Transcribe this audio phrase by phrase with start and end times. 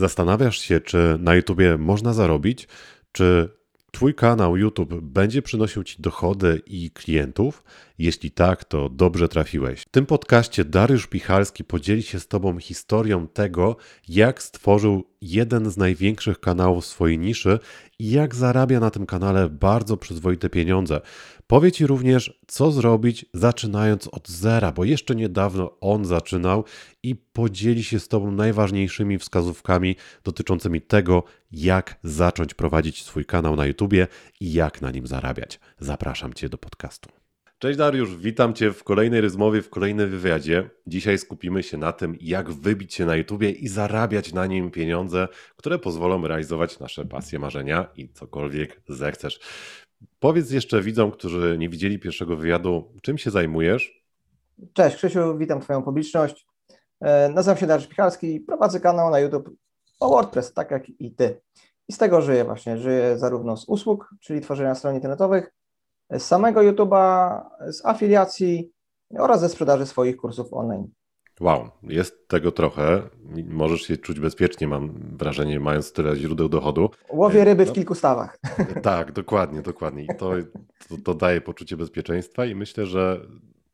[0.00, 2.68] Zastanawiasz się, czy na YouTubie można zarobić?
[3.12, 3.48] Czy
[3.92, 7.64] Twój kanał YouTube będzie przynosił Ci dochody i klientów?
[7.98, 9.80] Jeśli tak, to dobrze trafiłeś.
[9.80, 13.76] W tym podcaście Dariusz Pichalski podzieli się z Tobą historią tego,
[14.08, 17.58] jak stworzył jeden z największych kanałów swojej niszy
[17.98, 21.00] i jak zarabia na tym kanale bardzo przyzwoite pieniądze.
[21.50, 26.64] Powie Ci również, co zrobić zaczynając od zera, bo jeszcze niedawno on zaczynał
[27.02, 33.66] i podzieli się z Tobą najważniejszymi wskazówkami dotyczącymi tego, jak zacząć prowadzić swój kanał na
[33.66, 34.06] YouTubie
[34.40, 35.60] i jak na nim zarabiać.
[35.78, 37.10] Zapraszam Cię do podcastu.
[37.58, 40.70] Cześć Dariusz, witam Cię w kolejnej rozmowie, w kolejnym wywiadzie.
[40.86, 45.28] Dzisiaj skupimy się na tym, jak wybić się na YouTubie i zarabiać na nim pieniądze,
[45.56, 49.40] które pozwolą realizować nasze pasje, marzenia i cokolwiek zechcesz.
[50.20, 54.04] Powiedz jeszcze widzom, którzy nie widzieli pierwszego wywiadu, czym się zajmujesz?
[54.72, 56.46] Cześć Krzysiu, witam Twoją publiczność.
[57.00, 59.50] E, nazywam się Dariusz Pichalski prowadzę kanał na YouTube
[60.00, 61.40] o WordPress, tak jak i Ty.
[61.88, 62.78] I z tego żyję właśnie.
[62.78, 65.52] Żyję zarówno z usług, czyli tworzenia stron internetowych,
[66.10, 68.72] z samego YouTube'a, z afiliacji
[69.18, 70.88] oraz ze sprzedaży swoich kursów online.
[71.40, 73.02] Wow, jest tego trochę.
[73.48, 76.90] Możesz się czuć bezpiecznie, mam wrażenie, mając tyle źródeł dochodu.
[77.10, 78.38] Łowię ryby w no, kilku stawach.
[78.82, 80.04] Tak, dokładnie, dokładnie.
[80.04, 80.32] I to,
[80.88, 83.26] to, to daje poczucie bezpieczeństwa i myślę, że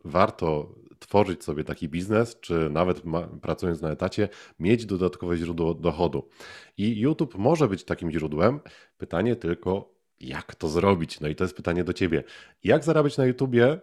[0.05, 4.29] warto tworzyć sobie taki biznes, czy nawet ma, pracując na etacie,
[4.61, 6.29] mieć dodatkowe źródło dochodu.
[6.77, 8.61] I YouTube może być takim źródłem.
[8.99, 11.21] Pytanie tylko, jak to zrobić?
[11.21, 12.25] No i to jest pytanie do ciebie.
[12.65, 13.81] Jak zarabiać na YouTubie?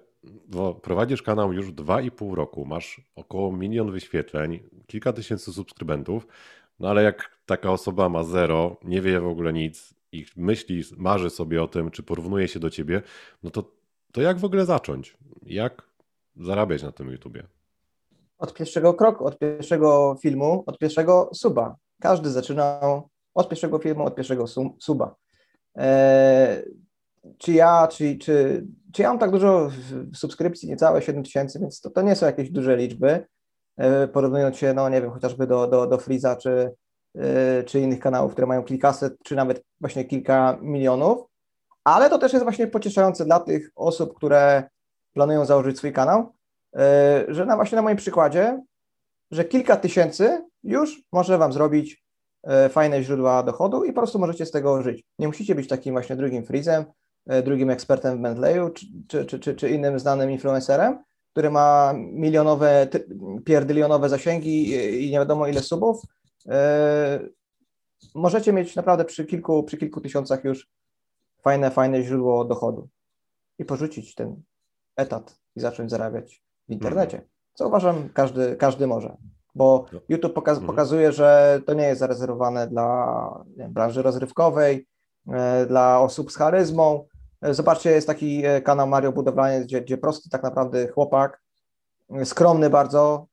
[0.47, 6.27] Bo prowadzisz kanał już 2,5 roku, masz około milion wyświetleń, kilka tysięcy subskrybentów,
[6.79, 11.29] no ale jak taka osoba ma zero, nie wie w ogóle nic i myśli, marzy
[11.29, 13.01] sobie o tym, czy porównuje się do ciebie,
[13.43, 13.71] no to,
[14.11, 15.17] to jak w ogóle zacząć?
[15.45, 15.83] Jak
[16.35, 17.43] zarabiać na tym YouTubie?
[18.37, 21.75] Od pierwszego kroku, od pierwszego filmu, od pierwszego suba.
[22.01, 24.45] Każdy zaczynał od pierwszego filmu, od pierwszego
[24.79, 25.15] suba.
[25.77, 26.63] E,
[27.37, 29.69] czy ja, czy, czy, czy ja mam tak dużo
[30.13, 33.25] subskrypcji, niecałe 7 tysięcy, więc to, to nie są jakieś duże liczby,
[33.77, 36.71] e, porównując się, no nie wiem, chociażby do, do, do Freeza, czy,
[37.15, 41.27] e, czy innych kanałów, które mają kilkaset, czy nawet właśnie kilka milionów,
[41.83, 44.63] ale to też jest właśnie pocieszające dla tych osób, które
[45.13, 46.33] planują założyć swój kanał,
[47.27, 48.61] że na właśnie na moim przykładzie,
[49.31, 52.03] że kilka tysięcy już może Wam zrobić
[52.43, 55.03] E, fajne źródła dochodu i po prostu możecie z tego żyć.
[55.19, 56.85] Nie musicie być takim właśnie drugim Freezem, e,
[57.43, 58.69] drugim ekspertem w Bentleyu
[59.07, 62.87] czy, czy, czy, czy innym znanym influencerem, który ma milionowe,
[63.45, 64.69] pierdylionowe zasięgi
[65.05, 66.01] i nie wiadomo ile subów.
[66.49, 67.19] E,
[68.15, 70.69] możecie mieć naprawdę przy kilku, przy kilku tysiącach już
[71.41, 72.87] fajne, fajne źródło dochodu
[73.59, 74.41] i porzucić ten
[74.95, 77.21] etat i zacząć zarabiać w internecie,
[77.53, 79.17] co uważam każdy, każdy może
[79.55, 79.99] bo no.
[80.09, 80.67] YouTube pokaz mhm.
[80.67, 84.87] pokazuje, że to nie jest zarezerwowane dla branży rozrywkowej,
[85.33, 87.05] e, dla osób z charyzmą.
[87.43, 91.41] E, zobaczcie, jest taki e, kanał Mario Budowlaniec, gdzie, gdzie prosty tak naprawdę chłopak,
[92.23, 93.27] skromny bardzo,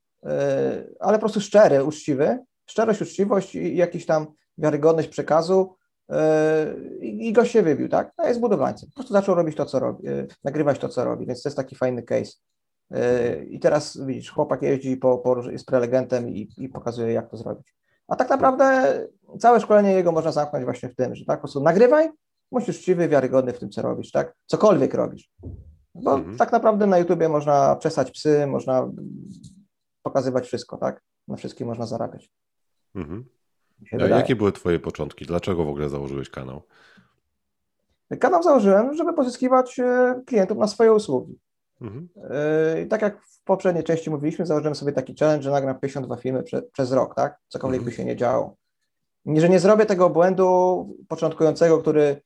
[1.01, 4.27] ale po prostu szczery, uczciwy, szczerość, uczciwość i jakiś tam
[4.59, 5.77] wiarygodność przekazu
[7.01, 8.13] i, gość się wybił, tak?
[8.19, 8.89] No jest budowlańcem.
[8.89, 10.09] Po prostu zaczął robić to, co robi,
[10.45, 12.33] nagrywać to, co robi, więc to jest taki fajny case.
[13.49, 17.75] I teraz widzisz, chłopak jeździ, po, po, jest prelegentem i, i pokazuje, jak to zrobić.
[18.09, 18.99] A tak naprawdę
[19.39, 22.11] całe szkolenie jego można zamknąć właśnie w tym, że tak, po prostu nagrywaj,
[22.51, 24.35] musisz uczciwy, wiarygodny w tym, co robisz, tak?
[24.47, 25.31] Cokolwiek robisz.
[25.95, 26.37] Bo mhm.
[26.37, 28.91] tak naprawdę na YouTubie można przesać psy, można
[30.03, 31.03] pokazywać wszystko, tak?
[31.29, 32.31] Na wszystkim można zarabiać.
[32.95, 33.25] Mhm.
[34.01, 35.27] A jakie były Twoje początki?
[35.27, 36.63] Dlaczego w ogóle założyłeś kanał?
[38.21, 41.39] Kanał założyłem, żeby pozyskiwać e, klientów na swoje usługi.
[41.81, 42.09] Mhm.
[42.85, 46.43] I tak jak w poprzedniej części mówiliśmy, założyłem sobie taki challenge, że nagram 52 filmy
[46.43, 47.39] prze, przez rok, tak?
[47.49, 47.91] Cokolwiek mhm.
[47.91, 48.57] by się nie działo.
[49.25, 52.23] Nie, że nie zrobię tego błędu początkującego, który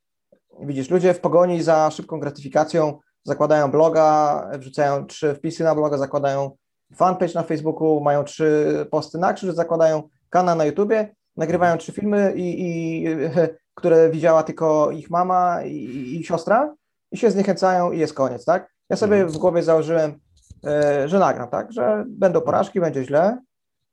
[0.60, 6.50] widzisz, ludzie w pogoni za szybką gratyfikacją zakładają bloga, wrzucają trzy wpisy na bloga, zakładają
[6.94, 12.32] fanpage na Facebooku, mają trzy posty na krzyż, zakładają kanał na YouTubie, nagrywają trzy filmy,
[12.36, 13.06] i, i
[13.78, 16.74] które widziała tylko ich mama i, i siostra
[17.12, 18.74] i się zniechęcają i jest koniec, tak?
[18.90, 19.32] Ja sobie mhm.
[19.32, 20.20] w głowie założyłem,
[20.66, 23.38] e, że nagram, tak, że będą porażki, będzie źle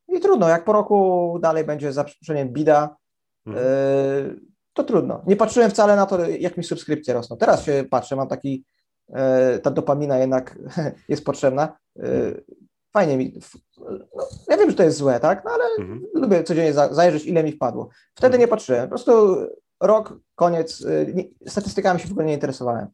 [0.08, 2.96] i trudno, jak po roku dalej będzie za przeproszeniem bida,
[3.46, 3.66] mhm.
[4.72, 5.22] E, to trudno.
[5.28, 7.38] Nie patrzyłem wcale na to, jak mi subskrypcje rosną.
[7.38, 8.66] Teraz się patrzę, mam taki,
[9.14, 10.58] e, ta dopamina jednak
[11.10, 11.78] jest potrzebna.
[12.94, 13.40] Fajnie mi,
[14.16, 16.06] no, ja wiem, że to jest złe, tak, no ale mhm.
[16.14, 17.90] lubię codziennie zajrzeć, ile mi wpadło.
[18.16, 19.38] Wtedy nie patrzyłem, po prostu
[19.82, 20.84] rok, koniec,
[21.48, 22.88] statystykami się w ogóle nie interesowałem.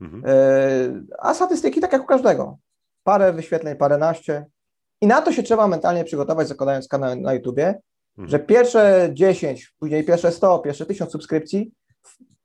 [0.00, 0.22] Mhm.
[0.26, 2.58] E, a statystyki tak jak u każdego.
[3.04, 4.46] Parę wyświetleń, paręnaście.
[5.00, 7.80] I na to się trzeba mentalnie przygotować, zakładając kanał na YouTubie,
[8.18, 8.28] Mhm.
[8.28, 11.72] Że pierwsze 10, później pierwsze 100, pierwsze 1000 subskrypcji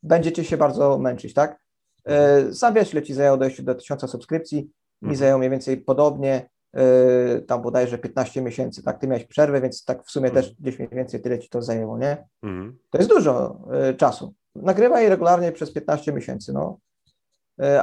[0.04, 1.60] będziecie się bardzo męczyć, tak?
[2.06, 4.69] E, sam wiesz, ile ci zajęło dojście do 1000 subskrypcji, mi
[5.02, 5.16] mhm.
[5.16, 9.00] zajęło mniej więcej podobnie, e, tam bodajże 15 miesięcy, tak?
[9.00, 10.46] Ty miałeś przerwę, więc tak w sumie mhm.
[10.46, 12.28] też gdzieś mniej więcej tyle ci to zajęło, nie?
[12.44, 12.78] Mhm.
[12.90, 14.34] To jest dużo e, czasu.
[14.56, 16.78] Nagrywaj regularnie przez 15 miesięcy, no.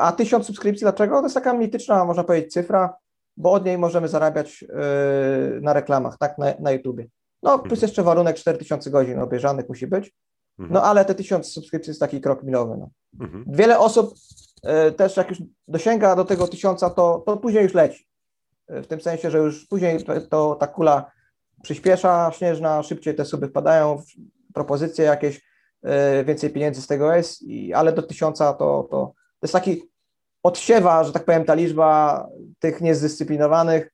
[0.00, 1.16] A 1000 subskrypcji, dlaczego?
[1.16, 2.96] To jest taka mityczna, można powiedzieć, cyfra,
[3.36, 4.64] bo od niej możemy zarabiać
[5.60, 6.38] na reklamach, tak?
[6.38, 7.06] Na, na YouTubie.
[7.44, 10.14] No, plus jeszcze warunek 4000 godzin obejrzanych musi być.
[10.58, 10.75] Mhm.
[10.75, 12.76] No ale te tysiąc subskrypcji jest taki krok milowy.
[12.76, 12.91] No.
[13.20, 13.44] Mhm.
[13.49, 14.14] Wiele osób
[14.88, 15.38] y, też jak już
[15.69, 18.08] dosięga do tego tysiąca, to, to później już leci.
[18.70, 21.11] Y, w tym sensie, że już później to, to, ta kula
[21.62, 24.02] przyspiesza śnieżna, szybciej te suby wpadają,
[24.55, 29.43] propozycje jakieś, y, więcej pieniędzy z tego jest, i, ale do tysiąca to, to, to
[29.43, 29.82] jest taki
[30.43, 32.26] odsiewa, że tak powiem, ta liczba
[32.58, 33.94] tych niezdyscyplinowanych, mhm.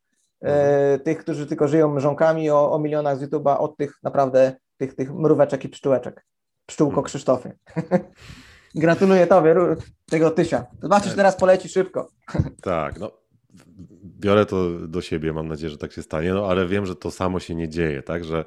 [1.05, 5.15] Tych, którzy tylko żyją mrzonkami o, o milionach z YouTube'a, od tych naprawdę tych, tych
[5.15, 6.27] mróweczek i pszczółeczek.
[6.67, 7.05] Pszczółko hmm.
[7.05, 7.59] Krzysztofy.
[8.75, 9.55] Gratuluję Tobie
[10.11, 10.67] tego tysia.
[10.83, 12.09] Zobaczysz, teraz poleci szybko.
[12.63, 13.11] tak, no
[14.21, 17.11] biorę to do siebie, mam nadzieję, że tak się stanie, no ale wiem, że to
[17.11, 18.45] samo się nie dzieje, tak, że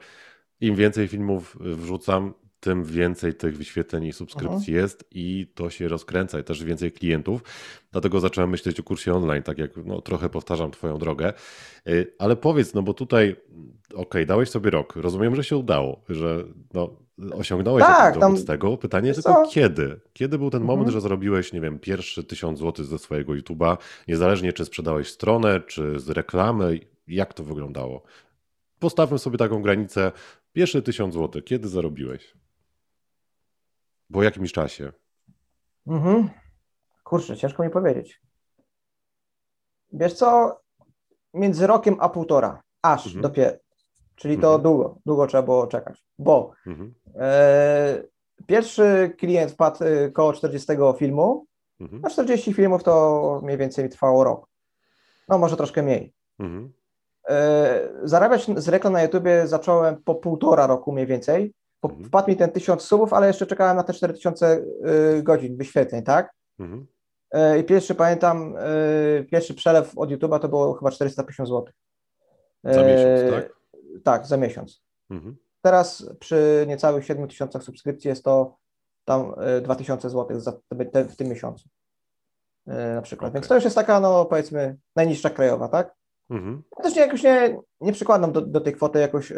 [0.60, 4.78] im więcej filmów wrzucam, tym więcej tych wyświetleń i subskrypcji uh-huh.
[4.78, 7.44] jest i to się rozkręca i też więcej klientów.
[7.92, 11.34] Dlatego zacząłem myśleć o kursie online, tak jak no, trochę powtarzam Twoją drogę.
[11.88, 13.36] Y, ale powiedz, no bo tutaj,
[13.90, 16.44] okej, okay, dałeś sobie rok, rozumiem, że się udało, że
[16.74, 16.96] no,
[17.34, 18.78] osiągnąłeś tak, dowód z tego.
[18.78, 19.50] Pytanie tylko co?
[19.52, 20.00] kiedy?
[20.14, 20.94] Kiedy był ten moment, mhm.
[20.94, 23.78] że zrobiłeś, nie wiem, pierwszy tysiąc złotych ze swojego YouTube'a,
[24.08, 28.04] niezależnie czy sprzedałeś stronę, czy z reklamy, jak to wyglądało?
[28.80, 30.12] Postawmy sobie taką granicę,
[30.54, 32.34] pierwszy tysiąc złotych, kiedy zarobiłeś?
[34.12, 34.92] Po jakimś czasie?
[35.88, 36.30] Mhm.
[37.04, 38.22] Kurczę, ciężko mi powiedzieć.
[39.94, 40.60] Wiesz co,
[41.34, 43.22] między rokiem a półtora, aż mhm.
[43.22, 43.58] dopiero.
[44.16, 44.62] Czyli to mhm.
[44.62, 46.94] długo, długo trzeba było czekać, bo mhm.
[47.16, 48.04] e,
[48.48, 50.68] pierwszy klient wpadł e, koło 40
[50.98, 51.46] filmu,
[51.80, 52.06] mhm.
[52.06, 54.48] a 40 filmów to mniej więcej trwało rok.
[55.30, 56.14] No może troszkę mniej.
[56.40, 56.74] Mhm.
[57.30, 61.54] E, zarabiać z reklam na YouTubie zacząłem po półtora roku mniej więcej.
[61.92, 62.06] Mhm.
[62.06, 64.64] Wpadł mi ten 1000 subów, ale jeszcze czekałem na te 4000
[65.18, 66.34] y, godzin wyświetleń, tak?
[66.60, 66.88] Mhm.
[67.32, 71.66] E, I pierwszy, pamiętam, y, pierwszy przelew od YouTube'a to było chyba 450 zł.
[72.64, 73.54] Za miesiąc, tak?
[74.04, 74.82] Tak, za miesiąc.
[75.10, 75.36] Mhm.
[75.62, 78.58] Teraz przy niecałych 7 tysiącach subskrypcji jest to
[79.06, 80.54] tam 2000 zł za,
[81.10, 81.70] w tym miesiącu
[82.66, 83.30] na przykład.
[83.30, 83.40] Okay.
[83.40, 85.96] Więc to już jest taka, no powiedzmy, najniższa krajowa, tak?
[86.30, 86.64] Mhm.
[86.78, 89.34] Ja też nie, jakoś nie, nie przykładam do, do tej kwoty jakoś,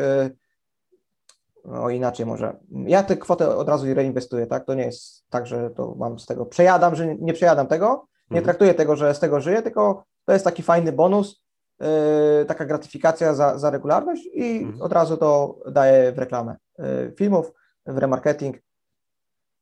[1.67, 2.57] no inaczej może.
[2.71, 4.65] Ja tę kwotę od razu reinwestuję, tak?
[4.65, 8.37] To nie jest tak, że to mam z tego, przejadam, że nie przejadam tego, nie
[8.37, 8.43] mhm.
[8.43, 11.41] traktuję tego, że z tego żyję, tylko to jest taki fajny bonus,
[11.79, 14.81] yy, taka gratyfikacja za, za regularność i mhm.
[14.81, 17.51] od razu to daję w reklamę yy, filmów,
[17.85, 18.57] w remarketing.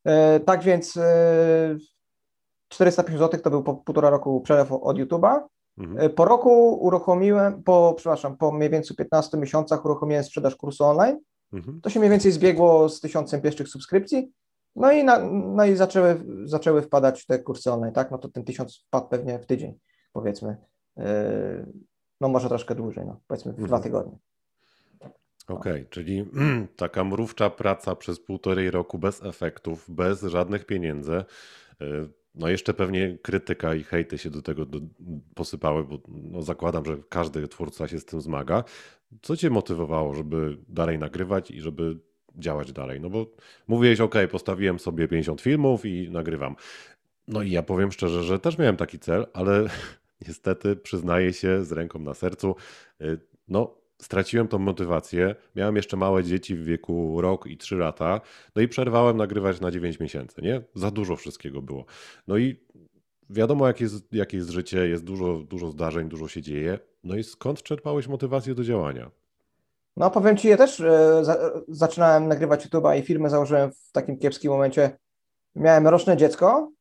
[0.06, 1.00] Yy, tak więc
[2.68, 5.40] 450 zł to był po półtora roku przelew od YouTube'a.
[5.78, 6.10] Mhm.
[6.10, 11.20] Po roku uruchomiłem, po, przepraszam, po mniej więcej 15 miesiącach uruchomiłem sprzedaż kursu online.
[11.54, 11.82] Mhm.
[11.82, 14.32] To się mniej więcej zbiegło z tysiącem pierwszych subskrypcji.
[14.76, 18.12] No i, na, no i zaczęły, zaczęły wpadać te kursy online, tak?
[18.12, 19.80] No to ten tysiąc wpadł pewnie w tydzień,
[20.14, 20.58] powiedzmy
[22.22, 23.68] no może troszkę dłużej, no, powiedzmy w mhm.
[23.68, 24.18] dwa tygodnie.
[25.48, 26.26] Okej, okay, czyli
[26.76, 31.24] taka mrówcza praca przez półtorej roku bez efektów, bez żadnych pieniędzy.
[31.82, 34.80] Y, no jeszcze pewnie krytyka i hejty się do tego do,
[35.36, 38.64] posypały, bo no zakładam, że każdy twórca się z tym zmaga.
[39.22, 42.00] Co cię motywowało, żeby dalej nagrywać i żeby
[42.36, 43.02] działać dalej?
[43.02, 43.26] No bo
[43.68, 46.56] mówiłeś, ok, postawiłem sobie 50 filmów i nagrywam.
[47.28, 49.68] No i ja powiem szczerze, że też miałem taki cel, ale
[50.28, 52.56] niestety przyznaję się z ręką na sercu,
[53.02, 55.36] y, no straciłem tą motywację.
[55.56, 58.22] Miałem jeszcze małe dzieci w wieku rok i trzy lata,
[58.56, 60.62] no i przerwałem nagrywać na 9 miesięcy, nie?
[60.76, 61.86] Za dużo wszystkiego było.
[62.28, 62.60] No i
[63.30, 66.80] wiadomo, jak jest, jak jest życie, jest dużo, dużo zdarzeń, dużo się dzieje.
[67.04, 69.12] No i skąd czerpałeś motywację do działania?
[69.98, 70.84] No powiem Ci, ja też
[71.22, 74.98] za, zaczynałem nagrywać YouTube'a i firmę założyłem w takim kiepskim momencie.
[75.56, 76.72] Miałem roczne dziecko,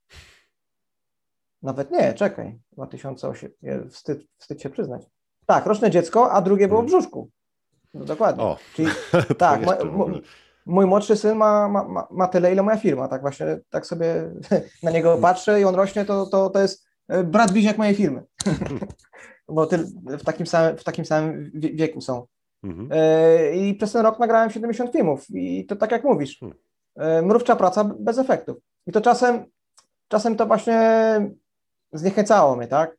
[1.62, 2.59] nawet nie, czekaj.
[2.73, 3.50] 2008.
[3.91, 5.07] Wstyd, wstyd się przyznać.
[5.47, 6.99] Tak, roczne dziecko, a drugie było w hmm.
[7.00, 7.31] brzuszku.
[7.95, 8.45] No, dokładnie.
[8.45, 8.88] O, Czyli,
[9.38, 9.61] tak,
[9.93, 10.23] mój,
[10.67, 13.09] mój młodszy syn ma, ma, ma tyle, ile moja firma.
[13.09, 14.31] Tak właśnie, tak sobie
[14.83, 18.23] na niego patrzę i on rośnie, to, to, to jest e, brat bliźniak mojej firmy.
[19.52, 19.78] Bo ty,
[20.18, 22.26] w, takim samym, w takim samym wieku są.
[22.62, 22.88] Mhm.
[22.92, 25.26] E, I przez ten rok nagrałem 70 filmów.
[25.30, 26.59] I to tak jak mówisz, hmm.
[26.97, 28.56] e, mrówcza praca bez efektów.
[28.87, 29.44] I to czasem,
[30.09, 30.80] czasem to właśnie
[31.92, 32.97] zniechęcało mnie, tak?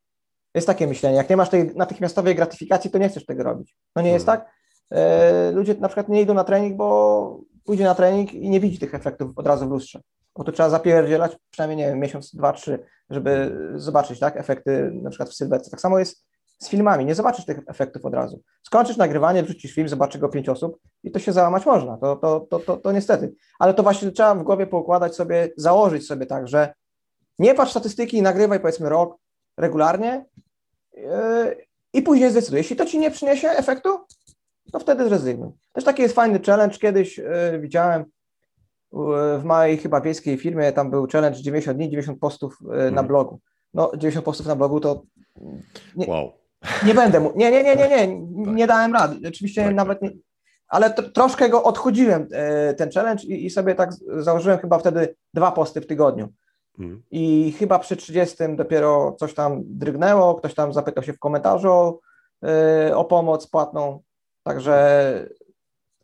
[0.55, 3.75] Jest takie myślenie, jak nie masz tej natychmiastowej gratyfikacji, to nie chcesz tego robić.
[3.95, 4.39] No nie jest mhm.
[4.39, 4.53] tak?
[4.91, 8.79] e, ludzie na przykład nie idą na trening, bo pójdzie na trening i nie widzi
[8.79, 10.01] tych efektów od razu w lustrze.
[10.35, 12.79] Bo to trzeba zapierdzielać przynajmniej, nie wiem, miesiąc, dwa, trzy,
[13.09, 15.71] żeby zobaczyć, tak, efekty na przykład w sylwetce.
[15.71, 16.25] Tak samo jest
[16.63, 18.41] z filmami, nie zobaczysz tych efektów od razu.
[18.63, 22.39] Skończysz nagrywanie, wrzucisz film, zobaczy go pięć osób i to się załamać można, to, to,
[22.39, 23.33] to, to, to niestety.
[23.59, 26.73] Ale to właśnie trzeba w głowie poukładać sobie, założyć sobie tak, że
[27.39, 29.17] nie patrz statystyki i nagrywaj powiedzmy rok
[29.57, 30.25] regularnie
[30.93, 31.03] yy,
[31.93, 32.57] i później zdecyduj.
[32.57, 33.89] Jeśli to ci nie przyniesie efektu,
[34.71, 35.51] to wtedy zrezygnuj.
[35.73, 38.05] Też taki jest fajny challenge, kiedyś yy, widziałem
[39.39, 43.07] w mojej chyba wiejskiej firmie, tam był challenge 90 dni, 90 postów yy, na mhm.
[43.07, 43.39] blogu.
[43.73, 45.03] No 90 postów na blogu to
[45.95, 46.31] nie, wow.
[46.85, 48.17] Nie będę mu, nie, nie, nie, nie, nie,
[48.53, 48.75] nie tak.
[48.75, 49.27] dałem rady.
[49.27, 50.11] Oczywiście tak, nawet nie,
[50.67, 52.27] ale troszkę go odchudziłem
[52.77, 56.29] ten challenge i, i, sobie tak założyłem chyba wtedy dwa posty w tygodniu.
[56.79, 57.03] Mhm.
[57.11, 61.99] I chyba przy 30 dopiero coś tam drgnęło, ktoś tam zapytał się w komentarzu
[62.41, 64.01] yy, o pomoc płatną.
[64.43, 65.29] Także,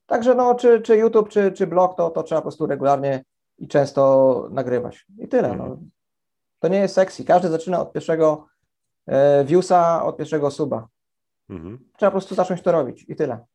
[0.08, 3.24] także no, czy, czy YouTube, czy, czy blog, to, to trzeba po prostu regularnie
[3.58, 5.06] i często nagrywać.
[5.20, 5.48] I tyle.
[5.48, 5.64] No.
[5.64, 5.90] Mhm.
[6.60, 7.26] To nie jest sexy.
[7.26, 8.48] Każdy zaczyna od pierwszego
[9.46, 10.88] viewsa, od pierwszego suba.
[11.50, 11.80] Mhm.
[11.98, 13.46] Trzeba po prostu zacząć to robić i tyle.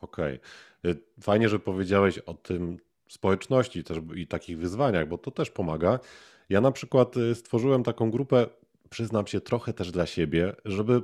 [0.00, 0.40] Okej.
[0.82, 1.02] Okay.
[1.20, 2.78] Fajnie, że powiedziałeś o tym,
[3.12, 5.98] społeczności też i takich wyzwaniach, bo to też pomaga.
[6.48, 8.46] Ja na przykład y, stworzyłem taką grupę,
[8.90, 11.02] przyznam się trochę też dla siebie, żeby,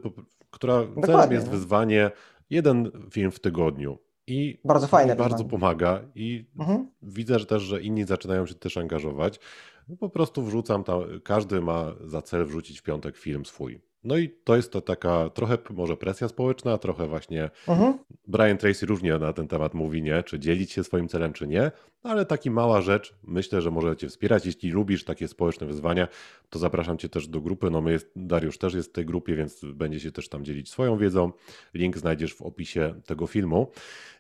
[0.51, 1.03] która Dokładnie.
[1.07, 2.11] celem jest wyzwanie
[2.51, 3.99] jeden film w tygodniu.
[4.31, 5.17] I bardzo fajne.
[5.17, 6.91] Bardzo pomaga i mhm.
[7.03, 9.41] widzę że też, że inni zaczynają się też angażować.
[9.89, 13.81] No po prostu wrzucam tam, każdy ma za cel wrzucić w piątek film swój.
[14.09, 17.99] No i to jest to taka trochę może presja społeczna, trochę właśnie mhm.
[18.27, 20.23] Brian Tracy różnie na ten temat mówi, nie?
[20.23, 21.71] Czy dzielić się swoim celem, czy nie,
[22.03, 24.47] ale taki mała rzecz, myślę, że może Cię wspierać.
[24.47, 26.09] Jeśli lubisz takie społeczne wyzwania,
[26.51, 27.71] to zapraszam Cię też do grupy.
[27.71, 30.71] No my jest, Dariusz też jest w tej grupie, więc będzie się też tam dzielić
[30.71, 31.33] swoją wiedzą.
[31.75, 33.71] Link znajdziesz w opisie tego filmu.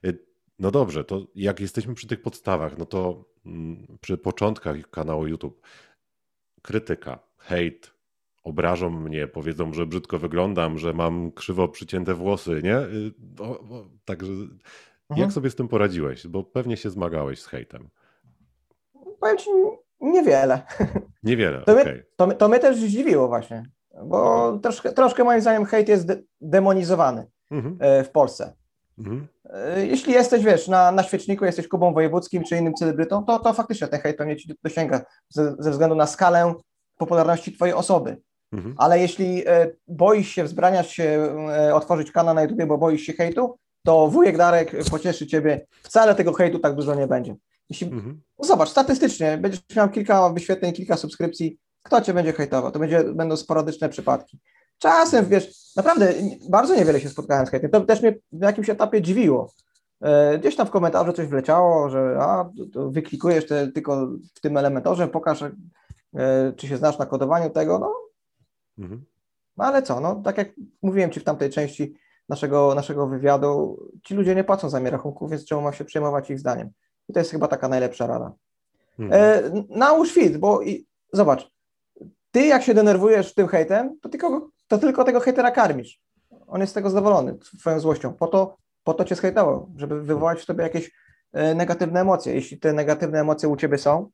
[0.04, 0.18] Y,
[0.58, 5.62] no dobrze, to jak jesteśmy przy tych podstawach, no to mm, przy początkach kanału YouTube,
[6.62, 7.97] krytyka, hejt,
[8.48, 12.76] obrażą mnie, powiedzą, że brzydko wyglądam, że mam krzywo przycięte włosy, nie?
[12.76, 14.48] Y, o, o, także mhm.
[15.16, 16.26] jak sobie z tym poradziłeś?
[16.26, 17.88] Bo pewnie się zmagałeś z hejtem.
[19.20, 19.50] Powiem ci,
[20.00, 20.62] niewiele.
[21.22, 21.84] Niewiele, to, okay.
[21.84, 23.70] mnie, to, to mnie też zdziwiło właśnie,
[24.04, 27.76] bo troszkę, troszkę moim zdaniem hejt jest de demonizowany mhm.
[27.80, 28.52] E, w Polsce.
[28.98, 29.28] Mhm.
[29.44, 33.52] E, jeśli jesteś, wiesz, na, na świeczniku, jesteś Kubą Wojewódzkim czy innym celebrytą, to, to
[33.52, 36.54] faktycznie ten hejt pewnie ci dosięga ze, ze względu na skalę
[36.96, 38.16] popularności twojej osoby.
[38.52, 38.74] Mhm.
[38.78, 41.04] Ale jeśli e, boisz się wzbraniać się,
[41.50, 45.66] e, otworzyć kanał na YouTube, bo boisz się hejtu, to wujek Darek pocieszy ciebie.
[45.82, 47.36] Wcale tego hejtu tak dużo nie będzie.
[47.70, 48.20] Jeśli, mhm.
[48.38, 52.72] no zobacz, statystycznie będziesz miał kilka wyświetleń, kilka subskrypcji, kto cię będzie hejtował?
[52.72, 54.38] To będzie, będą sporadyczne przypadki.
[54.78, 56.14] Czasem, wiesz, naprawdę
[56.50, 57.70] bardzo niewiele się spotkałem z hejtem.
[57.70, 59.52] To też mnie w jakimś etapie dziwiło.
[60.00, 64.56] E, gdzieś tam w komentarzu coś wleciało, że a, to wyklikujesz te, tylko w tym
[64.56, 65.44] elementorze, pokaż,
[66.56, 67.78] czy się znasz na kodowaniu tego.
[67.78, 68.07] No,
[68.78, 69.04] Mhm.
[69.56, 70.48] No ale co, no tak jak
[70.82, 71.94] mówiłem Ci w tamtej części
[72.28, 76.30] naszego, naszego wywiadu, ci ludzie nie płacą za mnie rachunków, więc czemu ma się przejmować
[76.30, 76.70] ich zdaniem?
[77.08, 78.32] I to jest chyba taka najlepsza rada.
[78.98, 79.22] Mhm.
[79.22, 81.50] E, nałóż fit, bo i, zobacz,
[82.30, 86.00] ty jak się denerwujesz tym hejtem, to tylko, to tylko tego hejtera karmisz.
[86.46, 88.14] On jest z tego zadowolony, twoją złością.
[88.14, 90.90] Po to, po to cię zhejtował, żeby wywołać w tobie jakieś
[91.32, 92.34] e, negatywne emocje.
[92.34, 94.10] Jeśli te negatywne emocje u ciebie są,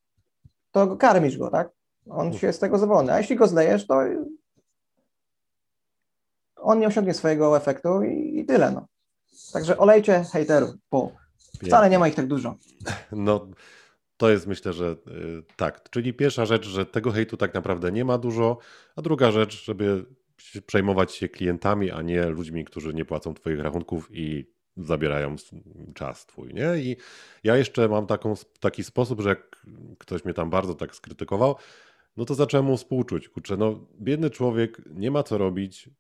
[0.71, 1.71] to karmisz go, tak?
[2.11, 2.39] On mhm.
[2.39, 3.13] się z tego zadowolony.
[3.13, 4.01] A jeśli go zlejesz, to
[6.65, 8.71] on nie osiągnie swojego efektu i, i tyle.
[8.71, 8.87] No.
[9.53, 11.13] Także olejcie hejterów, bo
[11.67, 12.55] wcale nie ma ich tak dużo.
[13.13, 13.47] No,
[14.17, 15.91] to jest myślę, że y, tak.
[15.91, 18.59] Czyli pierwsza rzecz, że tego hejtu tak naprawdę nie ma dużo,
[18.97, 20.05] a druga rzecz, żeby
[20.67, 25.37] przejmować się klientami, a nie ludźmi, którzy nie płacą Twoich rachunków i zabierają
[25.95, 26.55] czas Twój.
[26.55, 26.77] Nie?
[26.77, 26.97] I
[27.45, 29.67] ja jeszcze mam taką, taki sposób, że jak
[29.99, 31.57] ktoś mnie tam bardzo tak skrytykował,
[32.17, 33.29] no to zacząłem mu współczuć.
[33.29, 35.91] Kurczę, no biedny człowiek, nie ma co robić,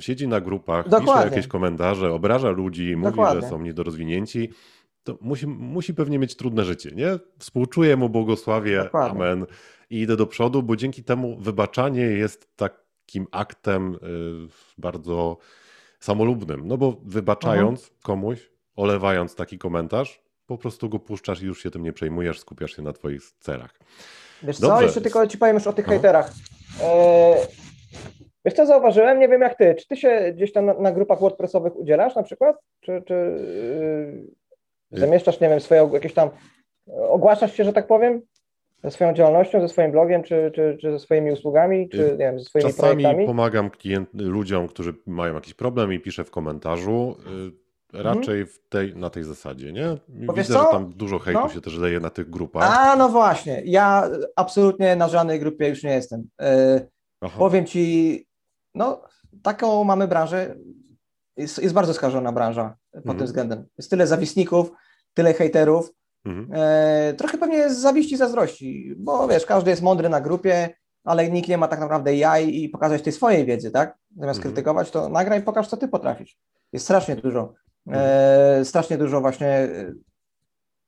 [0.00, 1.14] siedzi na grupach, Dokładnie.
[1.14, 3.34] pisze jakieś komentarze, obraża ludzi, Dokładnie.
[3.34, 4.50] mówi, że są niedorozwinięci,
[5.04, 7.18] to musi, musi pewnie mieć trudne życie, nie?
[7.38, 9.20] Współczuję mu, błogosławię, Dokładnie.
[9.20, 9.46] amen
[9.90, 13.98] i idę do przodu, bo dzięki temu wybaczanie jest takim aktem y,
[14.78, 15.38] bardzo
[16.00, 17.98] samolubnym, no bo wybaczając mhm.
[18.02, 22.76] komuś, olewając taki komentarz, po prostu go puszczasz i już się tym nie przejmujesz, skupiasz
[22.76, 23.78] się na twoich celach.
[24.42, 24.76] Wiesz Dobrze.
[24.76, 25.92] co, jeszcze tylko ci powiem już o tych Aha.
[25.92, 26.32] hejterach.
[28.44, 29.20] Wiesz co zauważyłem?
[29.20, 29.74] Nie wiem jak ty.
[29.74, 32.56] Czy ty się gdzieś tam na, na grupach WordPressowych udzielasz na przykład?
[32.80, 33.14] Czy, czy
[34.90, 36.30] yy, zamieszczasz, nie wiem, swoje jakieś tam,
[37.08, 38.22] ogłaszasz się, że tak powiem?
[38.84, 42.38] Ze swoją działalnością, ze swoim blogiem, czy, czy, czy ze swoimi usługami, czy nie wiem,
[42.38, 43.26] ze swoimi Czasami projektami?
[43.26, 47.16] pomagam klient, ludziom, którzy mają jakiś problem i piszę w komentarzu.
[47.92, 48.46] raczej mhm.
[48.46, 49.96] w tej, na tej zasadzie, nie?
[50.08, 51.48] Bo Widzę, że tam dużo hejtu no.
[51.48, 52.78] się też leje na tych grupach.
[52.78, 53.62] A, no właśnie.
[53.64, 56.28] Ja absolutnie na żadnej grupie już nie jestem.
[56.40, 58.26] Yy, powiem Ci,
[58.74, 59.02] no
[59.42, 60.54] taką mamy branżę,
[61.36, 63.18] jest, jest bardzo skażona branża pod mhm.
[63.18, 63.64] tym względem.
[63.78, 64.72] Jest tyle zawisników,
[65.14, 65.92] tyle hejterów,
[66.24, 66.48] mhm.
[66.52, 70.74] e, trochę pewnie z zawiści, zazdrości, bo wiesz, każdy jest mądry na grupie,
[71.04, 73.98] ale nikt nie ma tak naprawdę jaj i pokazać tej swojej wiedzy, tak?
[74.16, 74.54] Zamiast mhm.
[74.54, 76.38] krytykować, to nagraj i pokaż, co ty potrafisz.
[76.72, 77.54] Jest strasznie dużo,
[77.88, 78.64] e, mhm.
[78.64, 79.92] strasznie dużo właśnie e,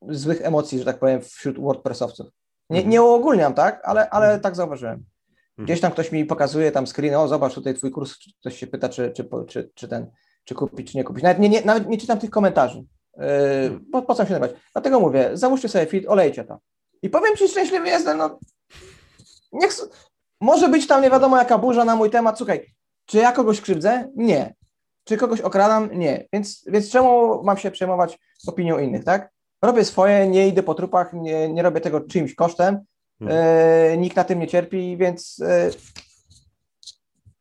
[0.09, 2.27] złych emocji, że tak powiem, wśród WordPressowców.
[2.71, 2.91] Nie, mhm.
[2.91, 3.81] nie uogólniam, tak?
[3.85, 4.41] Ale, ale mhm.
[4.41, 5.05] tak zauważyłem.
[5.59, 8.89] Gdzieś tam ktoś mi pokazuje tam screen, o zobacz tutaj twój kurs, ktoś się pyta,
[8.89, 10.11] czy, czy, czy, czy ten,
[10.45, 11.23] czy kupić, czy nie kupić.
[11.23, 12.85] Nawet nie, nie, nawet nie czytam tych komentarzy.
[13.17, 13.25] Yy,
[13.93, 14.61] po, po co się nagrywać?
[14.73, 16.59] Dlatego mówię, załóżcie sobie fit, olejcie to.
[17.03, 18.39] I powiem Ci, szczęśliwy jestem, no
[19.53, 19.77] niech,
[20.41, 22.39] może być tam nie wiadomo jaka burza na mój temat.
[22.39, 22.75] Słuchaj,
[23.07, 24.09] czy ja kogoś krzywdzę?
[24.17, 24.55] Nie.
[25.05, 25.99] Czy kogoś okradam?
[25.99, 26.29] Nie.
[26.33, 29.31] Więc, więc czemu mam się przejmować opinią innych, tak?
[29.63, 32.81] Robię swoje, nie idę po trupach, nie, nie robię tego czyimś kosztem.
[33.19, 33.37] Hmm.
[33.37, 35.71] E, nikt na tym nie cierpi, więc e,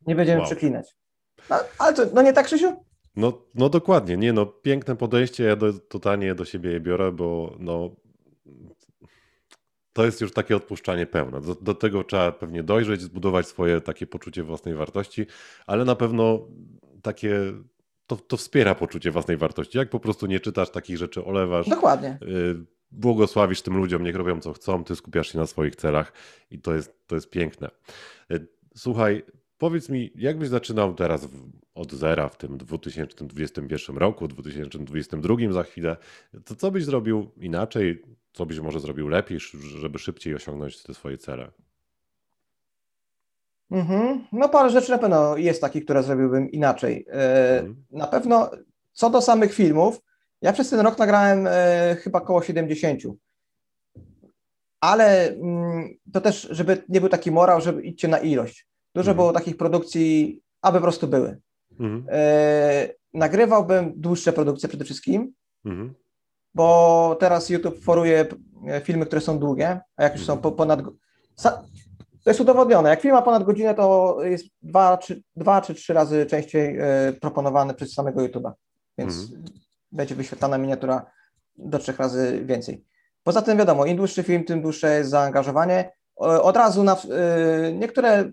[0.06, 0.46] nie będziemy wow.
[0.46, 0.96] przeklinać.
[1.50, 2.84] No, ale to, no nie tak, Krzysiu?
[3.16, 7.56] No, no dokładnie, nie no, piękne podejście, ja do, totalnie do siebie je biorę, bo
[7.58, 7.90] no
[9.92, 11.40] to jest już takie odpuszczanie pełne.
[11.40, 15.26] Do, do, tego trzeba pewnie dojrzeć, zbudować swoje takie poczucie własnej wartości,
[15.66, 16.48] ale na pewno
[17.02, 17.38] takie
[18.06, 19.78] to, to wspiera poczucie własnej wartości.
[19.78, 21.68] Jak po prostu nie czytasz takich rzeczy, olewasz.
[21.68, 22.18] Dokładnie.
[22.22, 26.12] Y, błogosławisz tym ludziom, niech robią co chcą, ty skupiasz się na swoich celach
[26.50, 27.70] i to jest, to jest piękne.
[28.30, 28.46] Y,
[28.76, 29.22] słuchaj,
[29.58, 31.28] powiedz mi, jakbyś zaczynał teraz
[31.74, 35.96] od zera w tym 2021 roku, 2022 za chwilę,
[36.44, 38.02] to co byś zrobił inaczej?
[38.32, 39.38] Co byś może zrobił lepiej,
[39.80, 41.50] żeby szybciej osiągnąć te swoje cele?
[43.70, 44.24] Mhm.
[44.32, 47.06] No parę rzeczy na pewno jest takich, które zrobiłbym inaczej.
[47.08, 47.84] E, mhm.
[47.90, 48.50] Na pewno
[48.92, 50.00] co do samych filmów,
[50.44, 53.00] ja przez ten rok nagrałem e, chyba około 70.
[54.80, 58.66] Ale mm, to też, żeby nie był taki morał, żeby idźcie na ilość.
[58.94, 59.16] Dużo mhm.
[59.16, 61.40] było takich produkcji, aby po prostu były.
[61.80, 62.06] Mhm.
[62.08, 65.32] E, nagrywałbym dłuższe produkcje przede wszystkim,
[65.64, 65.94] mhm.
[66.54, 68.26] bo teraz YouTube foruje
[68.66, 70.80] e, filmy, które są długie, a jak już są po, ponad.
[72.24, 72.88] To jest udowodnione.
[72.88, 77.12] Jak film ma ponad godzinę, to jest dwa, czy, dwa czy trzy razy częściej e,
[77.20, 78.52] proponowany przez samego YouTube'a.
[78.98, 79.63] Więc mhm.
[79.94, 81.06] Będzie wyświetlana miniatura
[81.56, 82.84] do trzech razy więcej.
[83.22, 85.92] Poza tym wiadomo, im dłuższy film, tym dłuższe jest zaangażowanie.
[86.16, 86.96] Od razu na
[87.72, 88.24] niektóre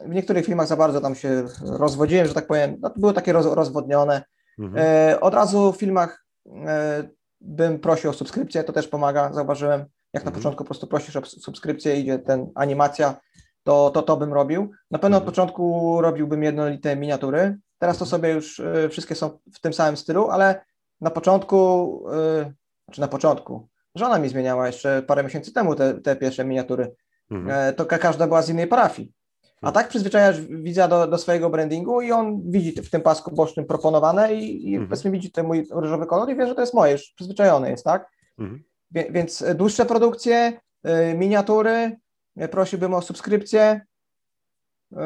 [0.00, 3.46] w niektórych filmach za bardzo tam się rozwodziłem, że tak powiem, no, były takie roz,
[3.46, 4.22] rozwodnione.
[4.58, 4.84] Mhm.
[4.86, 6.24] E, od razu w filmach
[6.66, 7.08] e,
[7.40, 9.80] bym prosił o subskrypcję, to też pomaga, zauważyłem.
[10.12, 10.24] Jak mhm.
[10.24, 13.20] na początku po prostu prosisz o subskrypcję, idzie ten animacja,
[13.62, 14.70] to, to to bym robił.
[14.90, 15.22] Na pewno mhm.
[15.22, 17.58] od początku robiłbym jednolite miniatury.
[17.78, 20.64] Teraz to sobie już e, wszystkie są w tym samym stylu, ale
[21.02, 22.52] na początku, e,
[22.84, 26.94] znaczy na początku, żona mi zmieniała jeszcze parę miesięcy temu te, te pierwsze miniatury.
[27.30, 27.68] Mhm.
[27.68, 29.12] E, to każda była z innej parafii.
[29.62, 33.66] A tak przyzwyczajasz widza do, do swojego brandingu i on widzi w tym pasku bocznym
[33.66, 34.88] proponowane i, i mhm.
[34.88, 37.84] powiedzmy widzi ten mój różowy kolor i wie, że to jest moje, już przyzwyczajony jest,
[37.84, 38.10] tak?
[38.38, 38.62] Mhm.
[38.90, 40.60] Wie, więc dłuższe produkcje,
[41.10, 41.96] y, miniatury,
[42.50, 43.80] prosiłbym o subskrypcję
[44.92, 44.96] y,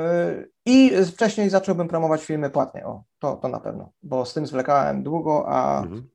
[0.66, 5.02] i wcześniej zacząłbym promować filmy płatnie, o, to, to na pewno, bo z tym zwlekałem
[5.02, 6.08] długo, a, mhm.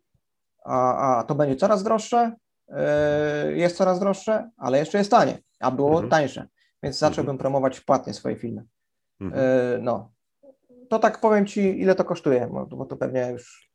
[0.65, 2.35] a, a to będzie coraz droższe,
[2.69, 2.73] y,
[3.57, 6.09] jest coraz droższe, ale jeszcze jest tanie, a było mhm.
[6.09, 6.47] tańsze.
[6.83, 7.37] Więc zacząłbym mhm.
[7.37, 8.65] promować płatnie swoje filmy.
[9.21, 9.43] Mhm.
[9.43, 10.11] E, no.
[10.89, 13.70] To tak powiem Ci, ile to kosztuje, bo to pewnie już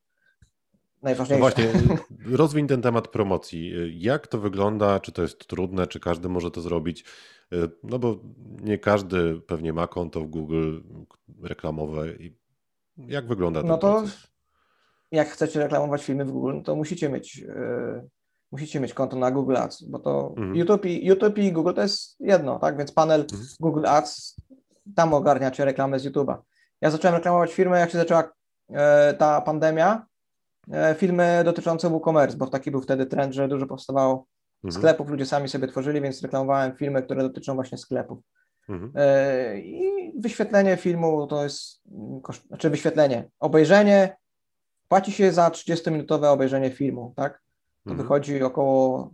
[1.07, 1.39] najważniejsze.
[1.39, 1.97] No właśnie,
[2.37, 3.73] rozwiń ten temat promocji.
[4.03, 4.99] Jak to wygląda?
[4.99, 5.87] Czy to jest trudne?
[5.87, 7.05] Czy każdy może to zrobić?
[7.83, 8.19] No bo
[8.61, 10.79] nie każdy pewnie ma konto w Google
[11.43, 12.05] reklamowe.
[12.97, 14.27] Jak wygląda ten No to proces?
[15.11, 18.07] jak chcecie reklamować filmy w Google, to musicie mieć e,
[18.51, 20.55] musicie mieć konto na Google Ads, bo to mhm.
[20.55, 22.77] YouTube, i, YouTube i Google to jest jedno, tak?
[22.77, 23.43] Więc panel mhm.
[23.59, 24.35] Google Ads,
[24.95, 26.37] tam ogarniacie reklamę z YouTube'a.
[26.81, 28.31] Ja zacząłem reklamować firmę, jak się zaczęła
[28.69, 30.05] e, ta pandemia,
[30.97, 34.25] filmy dotyczące WooCommerce, bo taki był wtedy trend, że dużo powstawało
[34.63, 34.81] mhm.
[34.81, 38.19] sklepów, ludzie sami sobie tworzyli, więc reklamowałem filmy, które dotyczą właśnie sklepów.
[38.69, 38.91] Mhm.
[38.95, 41.81] E, I wyświetlenie filmu to jest,
[42.47, 44.17] znaczy wyświetlenie, obejrzenie,
[44.87, 47.41] płaci się za 30-minutowe obejrzenie filmu, tak?
[47.83, 48.07] to mhm.
[48.07, 49.11] wychodzi około,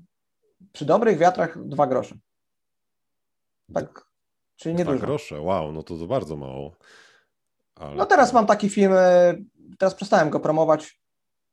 [0.71, 2.15] przy dobrych wiatrach, dwa grosze.
[3.73, 4.05] Tak,
[4.55, 5.05] czyli nie Dwa dużo.
[5.05, 6.75] grosze, wow, no to to bardzo mało.
[7.75, 7.95] Ale...
[7.95, 9.35] No teraz mam taki film, e,
[9.77, 11.02] teraz przestałem go promować,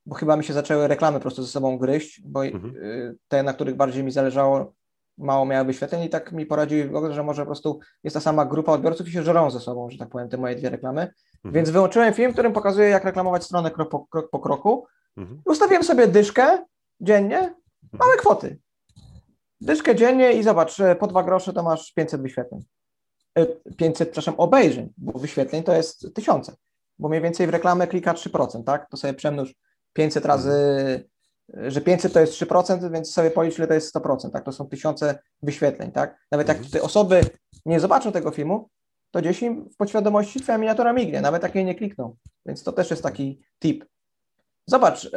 [0.05, 2.75] bo chyba mi się zaczęły reklamy po prostu ze sobą gryźć, bo mhm.
[2.75, 4.73] E, te, na których bardziej mi zależało,
[5.17, 8.19] mało miały wyświetleń i tak mi poradziły w ogóle, że może po prostu jest ta
[8.19, 11.01] sama grupa odbiorców i się żerą ze sobą, że tak powiem, te moje dwie reklamy.
[11.01, 11.53] Mhm.
[11.53, 14.85] Więc wyłączyłem film, w którym pokazuję, jak reklamować stronę krok po, krok po kroku
[15.17, 15.41] Mhm.
[15.45, 16.65] Ustawiłem sobie dyszkę
[16.99, 17.99] dziennie, mhm.
[17.99, 18.59] małe kwoty.
[19.61, 22.63] Dyszkę dziennie i zobacz, po dwa grosze to masz 500 wyświetleń.
[23.77, 26.55] 500, e, przepraszam, obejrzeń, bo wyświetleń to jest tysiące,
[26.99, 28.89] bo mniej więcej w reklamę klika 3%, tak?
[28.89, 29.53] To sobie przemnóż
[29.93, 30.51] 500 razy,
[31.53, 34.45] że 500 to jest 3%, więc sobie policz, ile to jest 100%, tak?
[34.45, 36.17] To są tysiące wyświetleń, tak?
[36.31, 37.21] Nawet jak te osoby
[37.65, 38.69] nie zobaczą tego filmu,
[39.11, 42.15] to gdzieś im w podświadomości twoja miniatura mignie, nawet jak jej nie klikną.
[42.45, 43.85] Więc to też jest taki tip.
[44.65, 45.11] Zobacz, yy,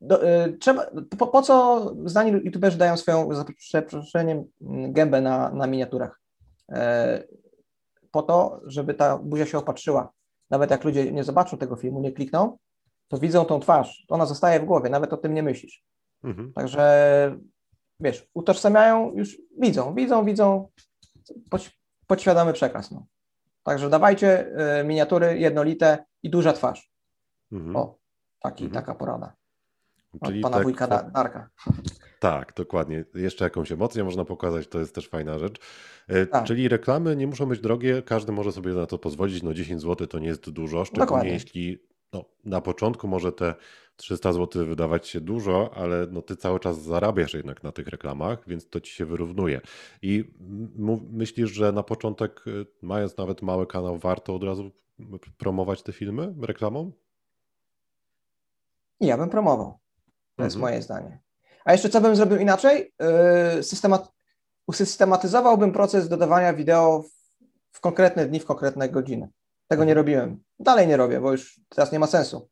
[0.00, 0.86] do, yy, trzeba,
[1.18, 4.44] po, po, co znani youtuberzy dają swoją, za przeproszeniem,
[4.88, 6.20] gębę na, na miniaturach?
[6.68, 6.76] Yy,
[8.10, 10.12] po to, żeby ta buzia się opatrzyła.
[10.50, 12.58] Nawet jak ludzie nie zobaczą tego filmu, nie klikną,
[13.08, 14.04] to widzą tą twarz.
[14.08, 15.84] Ona zostaje w głowie, nawet o tym nie myślisz.
[16.24, 16.52] Mhm.
[16.52, 17.36] Także
[18.00, 20.68] wiesz, utożsamiają, już widzą, widzą, widzą,
[22.06, 22.90] podświadomy przekaz.
[22.90, 23.06] No.
[23.62, 24.46] Także dawajcie
[24.80, 26.90] y, miniatury jednolite i duża twarz.
[27.52, 27.76] Mhm.
[27.76, 27.98] O,
[28.40, 28.84] taki, mhm.
[28.84, 29.32] taka porada.
[30.24, 31.50] Czyli pana tak, wujka Darka.
[32.20, 33.04] Tak, dokładnie.
[33.14, 35.60] Jeszcze jakąś emocję można pokazać, to jest też fajna rzecz.
[36.08, 36.44] E, tak.
[36.44, 39.42] Czyli reklamy nie muszą być drogie, każdy może sobie na to pozwolić.
[39.42, 41.30] No 10 zł to nie jest dużo, szczególnie dokładnie.
[41.32, 41.78] jeśli
[42.14, 43.54] no, na początku może te
[43.96, 48.48] 300 zł wydawać się dużo, ale no ty cały czas zarabiasz jednak na tych reklamach,
[48.48, 49.60] więc to ci się wyrównuje.
[50.02, 50.34] I
[51.10, 54.70] myślisz, że na początek, y, mając nawet mały kanał, warto od razu
[55.38, 56.92] promować te filmy reklamą?
[59.00, 59.78] Ja bym promował.
[60.36, 60.72] To jest mhm.
[60.72, 61.20] moje zdanie.
[61.64, 62.92] A jeszcze co bym zrobił inaczej?
[63.56, 64.12] Yy, systemat
[64.66, 69.28] usystematyzowałbym proces dodawania wideo w, w konkretne dni, w konkretne godziny.
[69.68, 70.06] Tego nie mhm.
[70.06, 70.42] robiłem.
[70.58, 72.48] Dalej nie robię, bo już teraz nie ma sensu.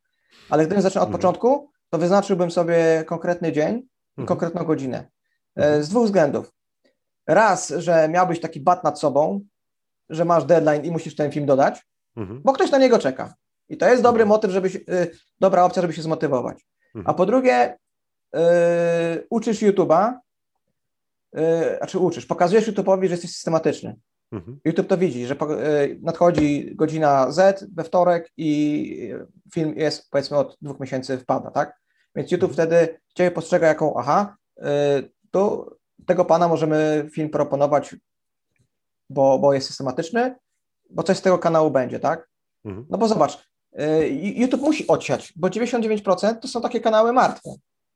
[0.50, 1.20] Ale gdybym zaczął od mhm.
[1.20, 4.28] początku, to wyznaczyłbym sobie konkretny dzień mhm.
[4.28, 4.98] konkretną godzinę.
[4.98, 5.84] E, mhm.
[5.84, 6.52] Z dwóch względów.
[7.26, 9.40] Raz, że miałbyś taki bat nad sobą,
[10.10, 11.86] że masz deadline i musisz ten film dodać,
[12.16, 12.42] mhm.
[12.44, 13.34] bo ktoś na niego czeka.
[13.68, 15.10] I to jest dobry motyw, żeby się, y,
[15.40, 16.66] dobra opcja, żeby się zmotywować.
[17.04, 17.76] A po drugie,
[18.36, 18.38] y,
[19.30, 20.14] uczysz YouTube'a,
[21.36, 23.96] y, znaczy uczysz, pokazujesz YouTube'owi, że jesteś systematyczny.
[24.32, 24.60] Mhm.
[24.64, 29.14] YouTube to widzi, że e, nadchodzi godzina Z we wtorek i
[29.54, 31.80] film jest powiedzmy od dwóch miesięcy wpada, tak?
[32.16, 32.68] Więc YouTube mhm.
[32.68, 35.70] wtedy Ciebie postrzega jako, aha, e, to
[36.06, 37.96] tego pana możemy film proponować,
[39.10, 40.34] bo, bo jest systematyczny,
[40.90, 42.28] bo coś z tego kanału będzie, tak?
[42.64, 42.86] Mhm.
[42.90, 47.50] No bo zobacz, e, YouTube musi odsiać, bo 99% to są takie kanały martwe,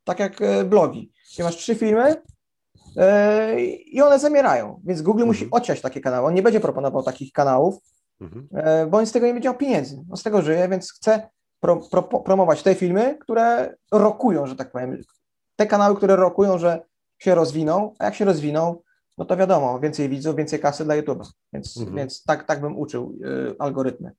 [0.05, 1.13] tak jak blogi.
[1.33, 2.36] Gdzie masz trzy filmy, E,
[3.87, 4.81] i one zamierają.
[4.85, 5.29] Więc Google mhm.
[5.29, 6.27] musi odsiać takie kanały.
[6.27, 7.75] On nie będzie proponował takich kanałów,
[8.21, 8.49] mhm.
[8.55, 10.05] E, bo on z tego nie będzie miał pieniędzy.
[10.11, 11.29] On z tego żyje, więc chce
[11.61, 15.03] pro, pro, promować te filmy, które rokują, że tak powiem.
[15.57, 16.81] Te kanały, które rokują, że
[17.19, 18.83] się rozwiną, a jak się rozwiną,
[19.19, 21.33] no to wiadomo, więcej widzów, więcej kasy dla YouTube'a.
[21.53, 21.97] Więc, mhm.
[21.97, 24.11] więc tak, tak bym uczył y, algorytmy.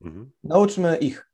[0.00, 0.30] Mhm.
[0.44, 1.30] Nauczmy ich.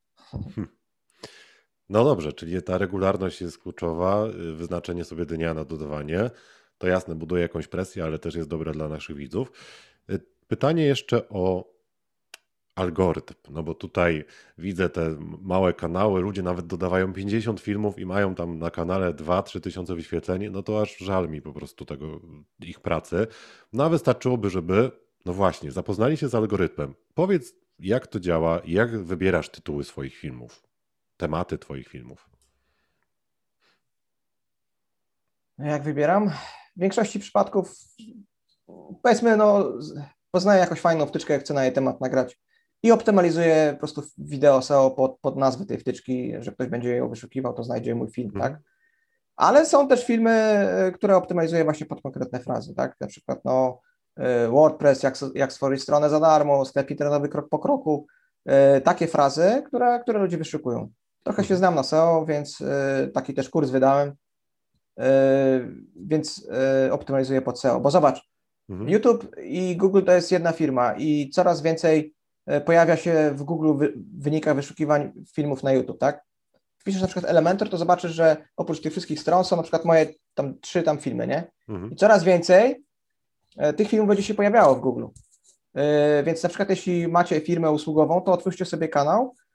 [1.89, 6.31] No dobrze, czyli ta regularność jest kluczowa, y, wyznaczenie sobie dnia na dodawanie
[6.81, 9.53] to jasne, buduje jakąś presję, ale też jest dobre dla naszych widzów.
[10.11, 11.71] Y, pytanie jeszcze o
[12.75, 14.25] algorytm, no bo tutaj
[14.59, 19.61] widzę te małe kanały, ludzie nawet dodawają 50 filmów i mają tam na kanale 2-3
[19.61, 22.21] tysiące wyświetleń, no to aż żal mi po prostu tego,
[22.61, 23.27] ich pracy.
[23.73, 24.91] No a wystarczyłoby, żeby,
[25.27, 26.95] no właśnie, zapoznali się z algorytmem.
[27.15, 30.63] Powiedz, jak to działa, jak wybierasz tytuły swoich filmów,
[31.17, 32.31] tematy twoich filmów.
[35.59, 36.31] Jak wybieram?
[36.81, 37.75] W większości przypadków
[39.03, 39.73] powiedzmy, no,
[40.31, 42.39] poznaję jakąś fajną wtyczkę, jak chcę na jej temat nagrać
[42.83, 47.09] i optymalizuję po prostu wideo SEO pod, pod nazwę tej wtyczki, że ktoś będzie ją
[47.09, 48.53] wyszukiwał, to znajdzie mój film, mhm.
[48.53, 48.63] tak?
[49.37, 52.97] Ale są też filmy, które optymalizuję właśnie pod konkretne frazy, tak?
[53.01, 53.81] Na przykład, no,
[54.19, 58.07] y, WordPress, jak, jak stworzyć stronę za darmo, sklep internetowy krok po kroku,
[58.77, 60.91] y, takie frazy, które, które ludzie wyszukują.
[61.25, 61.59] Trochę się mhm.
[61.59, 62.59] znam na SEO, więc
[63.15, 64.30] taki też kurs wydałem, E,
[65.97, 66.49] więc
[66.87, 67.81] e, optymalizuję pod SEO.
[67.81, 68.31] Bo zobacz,
[68.69, 68.91] mhm.
[68.91, 72.15] YouTube i Google to jest jedna firma i coraz więcej
[72.47, 73.87] e, pojawia się w Google
[74.19, 76.25] wynikach wyszukiwań filmów na YouTube, tak?
[76.79, 80.07] Wpiszesz na przykład Elementor, to zobaczysz, że oprócz tych wszystkich stron są na przykład moje
[80.35, 81.51] tam trzy tam filmy, nie?
[81.69, 81.93] Mhm.
[81.93, 82.85] I coraz więcej
[83.77, 85.05] tych filmów będzie się pojawiało w Google.
[86.25, 89.50] Więc na przykład jeśli macie firmę usługową, to otwórzcie sobie kanał E,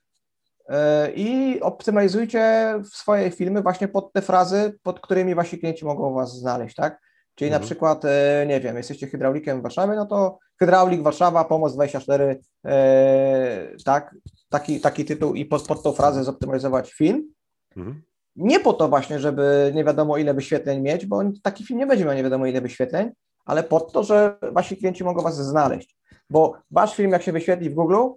[1.16, 6.76] i optymalizujcie swoje filmy właśnie pod te frazy, pod którymi wasi klienci mogą was znaleźć,
[6.76, 7.00] tak?
[7.36, 7.62] Czyli mhm.
[7.62, 12.40] na przykład, e, nie wiem, jesteście hydraulikiem w Warszawie, no to hydraulik Warszawa, pomoc 24,
[12.66, 14.16] e, tak?
[14.50, 17.34] Taki, taki tytuł i pod, pod tą frazę zoptymalizować film.
[17.78, 18.02] Mhm.
[18.36, 22.06] Nie po to właśnie, żeby nie wiadomo ile wyświetleń mieć, bo taki film nie będzie
[22.06, 23.12] miał nie wiadomo ile wyświetleń,
[23.46, 25.98] ale po to, że wasi klienci mogą was znaleźć.
[26.30, 28.08] Bo wasz film, jak się wyświetli w Google,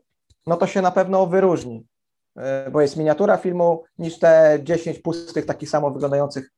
[0.47, 1.87] no to się na pewno wyróżni.
[2.37, 6.51] E, bo jest miniatura filmu, niż te 10 pustych, takich samo wyglądających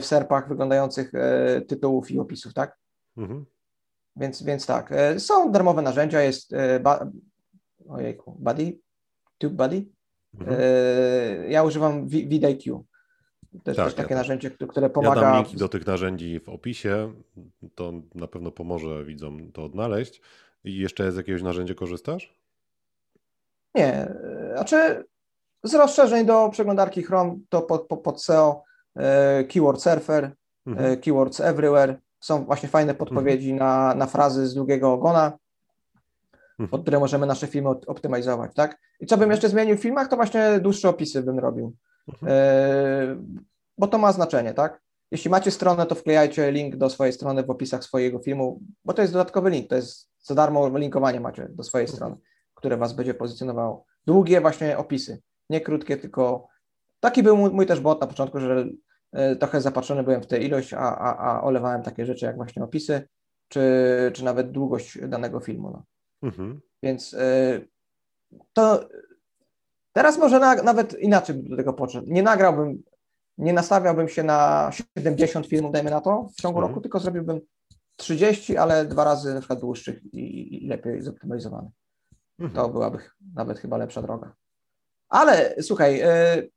[0.00, 1.12] w serpach, wyglądających
[1.68, 2.78] tytułów i opisów, tak?
[3.16, 3.46] Mhm.
[4.16, 7.10] Więc, więc tak, są darmowe narzędzia, jest ba,
[7.88, 8.78] ojejku, Buddy,
[9.38, 9.84] Tube Buddy.
[10.34, 10.60] Mhm.
[11.50, 12.84] Ja używam VidIQ.
[13.64, 15.20] To jest tak, też takie ja narzędzie, które pomaga.
[15.20, 17.12] Ja dam linki do tych narzędzi w opisie.
[17.74, 20.20] To na pewno pomoże widzom to odnaleźć.
[20.64, 22.40] I jeszcze z jakiegoś narzędzia korzystasz?
[23.74, 24.14] Nie.
[24.56, 25.04] Znaczy,
[25.62, 28.62] z rozszerzeń do przeglądarki Chrome to pod, pod, pod SEO
[28.96, 30.32] e, Keyword Surfer,
[30.66, 30.92] mhm.
[30.92, 31.96] e, Keywords Everywhere.
[32.20, 33.70] Są właśnie fajne podpowiedzi mhm.
[33.70, 35.38] na, na frazy z drugiego ogona,
[36.50, 36.68] mhm.
[36.70, 38.78] pod które możemy nasze filmy optymalizować, tak?
[39.00, 41.72] I co bym jeszcze zmienił w filmach, to właśnie dłuższe opisy bym robił.
[42.08, 42.32] Mhm.
[42.32, 43.16] E,
[43.78, 44.80] bo to ma znaczenie, tak?
[45.10, 49.02] Jeśli macie stronę, to wklejajcie link do swojej strony w opisach swojego filmu, bo to
[49.02, 51.96] jest dodatkowy link, to jest za darmo linkowanie macie do swojej mhm.
[51.96, 52.16] strony,
[52.54, 53.84] które was będzie pozycjonowało.
[54.06, 56.48] Długie właśnie opisy, nie krótkie, tylko
[57.00, 58.68] taki był mój, mój też bot na początku, że
[59.12, 62.64] e, trochę zapatrzony byłem w tę ilość, a, a, a olewałem takie rzeczy jak właśnie
[62.64, 63.08] opisy,
[63.48, 63.62] czy,
[64.14, 65.70] czy nawet długość danego filmu.
[65.70, 65.82] No.
[66.22, 66.60] Mhm.
[66.82, 67.68] Więc y,
[68.52, 68.88] to
[69.96, 72.06] Teraz może na, nawet inaczej do tego podszedł.
[72.10, 72.82] Nie nagrałbym,
[73.38, 76.70] nie nastawiałbym się na 70 filmów, dajmy na to, w ciągu mhm.
[76.70, 77.40] roku, tylko zrobiłbym
[77.96, 81.72] 30, ale dwa razy na przykład dłuższych i, i lepiej zoptymalizowanych.
[82.38, 82.54] Mhm.
[82.54, 82.98] To byłaby
[83.34, 84.34] nawet chyba lepsza droga.
[85.08, 86.50] Ale słuchaj, y,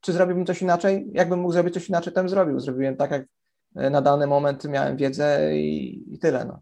[0.00, 1.10] czy zrobiłbym coś inaczej?
[1.12, 2.60] Jakbym mógł zrobić coś inaczej, to bym zrobił.
[2.60, 6.44] Zrobiłem tak, jak y, na dany moment miałem wiedzę i, i tyle.
[6.44, 6.60] No.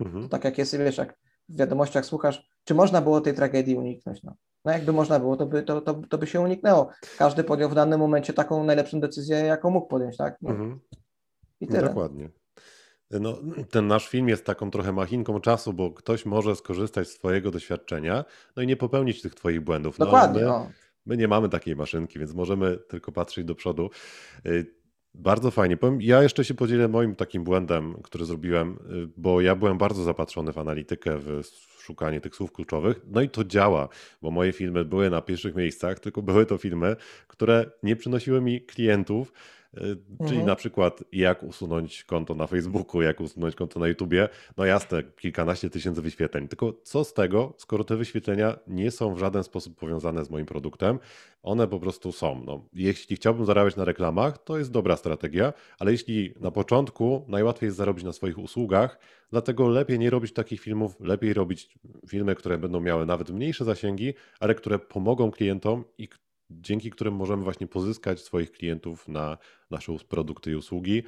[0.00, 0.28] Mhm.
[0.28, 1.18] tak jak jest, wiesz, jak
[1.48, 4.22] w wiadomościach słuchasz, czy można było tej tragedii uniknąć?
[4.22, 4.34] No.
[4.64, 6.88] No jakby można było, to by, to, to, to by się uniknęło.
[7.18, 10.36] Każdy podjął w danym momencie taką najlepszą decyzję, jaką mógł podjąć, tak?
[10.42, 10.50] No.
[10.50, 10.80] Mhm.
[11.60, 11.88] I tyle.
[11.88, 12.30] Dokładnie.
[13.10, 13.38] No,
[13.70, 18.24] ten nasz film jest taką trochę machinką czasu, bo ktoś może skorzystać z Twojego doświadczenia,
[18.56, 19.98] no i nie popełnić tych Twoich błędów.
[19.98, 20.40] No, Dokładnie.
[20.40, 20.66] My,
[21.06, 23.90] my, nie mamy takiej maszynki, więc możemy tylko patrzeć do przodu.
[24.46, 24.74] Y,
[25.14, 25.76] bardzo fajnie.
[25.76, 30.02] Powiem, ja jeszcze się podzielę moim takim błędem, który zrobiłem, y, bo ja byłem bardzo
[30.04, 31.42] zapatrzony w analitykę, w
[31.88, 33.00] szukanie tych słów kluczowych.
[33.06, 33.88] No i to działa,
[34.22, 38.60] bo moje filmy były na pierwszych miejscach, tylko były to filmy, które nie przynosiły mi
[38.60, 39.32] klientów,
[40.18, 40.46] Czyli mhm.
[40.46, 44.28] na przykład jak usunąć konto na Facebooku, jak usunąć konto na YouTubie.
[44.56, 46.48] No jasne, kilkanaście tysięcy wyświetleń.
[46.48, 50.46] Tylko co z tego, skoro te wyświetlenia nie są w żaden sposób powiązane z moim
[50.46, 50.98] produktem,
[51.42, 52.42] one po prostu są.
[52.46, 57.66] No, jeśli chciałbym zarabiać na reklamach, to jest dobra strategia, ale jeśli na początku najłatwiej
[57.66, 58.98] jest zarobić na swoich usługach,
[59.30, 61.78] dlatego lepiej nie robić takich filmów, lepiej robić
[62.08, 66.08] filmy, które będą miały nawet mniejsze zasięgi, ale które pomogą klientom i
[66.50, 69.38] dzięki którym możemy właśnie pozyskać swoich klientów na
[69.70, 71.02] nasze produkty i usługi.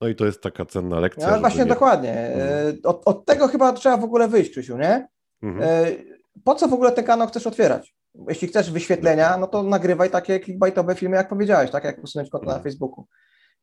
[0.00, 1.30] No i to jest taka cenna lekcja.
[1.30, 1.68] No, właśnie nie...
[1.68, 2.12] dokładnie.
[2.12, 2.78] Mhm.
[2.84, 5.08] Od, od, tego chyba trzeba w ogóle wyjść, Krzysiu, nie?
[5.42, 5.62] Mhm.
[5.62, 5.86] E,
[6.44, 7.94] po co w ogóle ten kanał chcesz otwierać?
[8.28, 12.44] Jeśli chcesz wyświetlenia, no to nagrywaj takie clickbaitowe filmy, jak powiedziałeś, tak jak usunąć konto
[12.44, 12.58] mhm.
[12.58, 13.06] na Facebooku.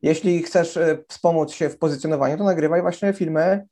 [0.02, 3.66] Jeśli chcesz e, wspomóc się w pozycjonowaniu, to nagrywaj właśnie filmy,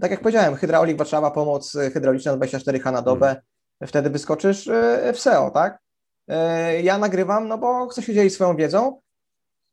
[0.00, 3.42] tak jak powiedziałem, hydraulik Warszawa, pomoc hydrauliczna 24H na dobę, mhm.
[3.86, 4.70] wtedy wyskoczysz
[5.12, 5.83] w SEO, tak?
[6.28, 9.00] E, ja nagrywam, no bo chcę się dzielić swoją wiedzą,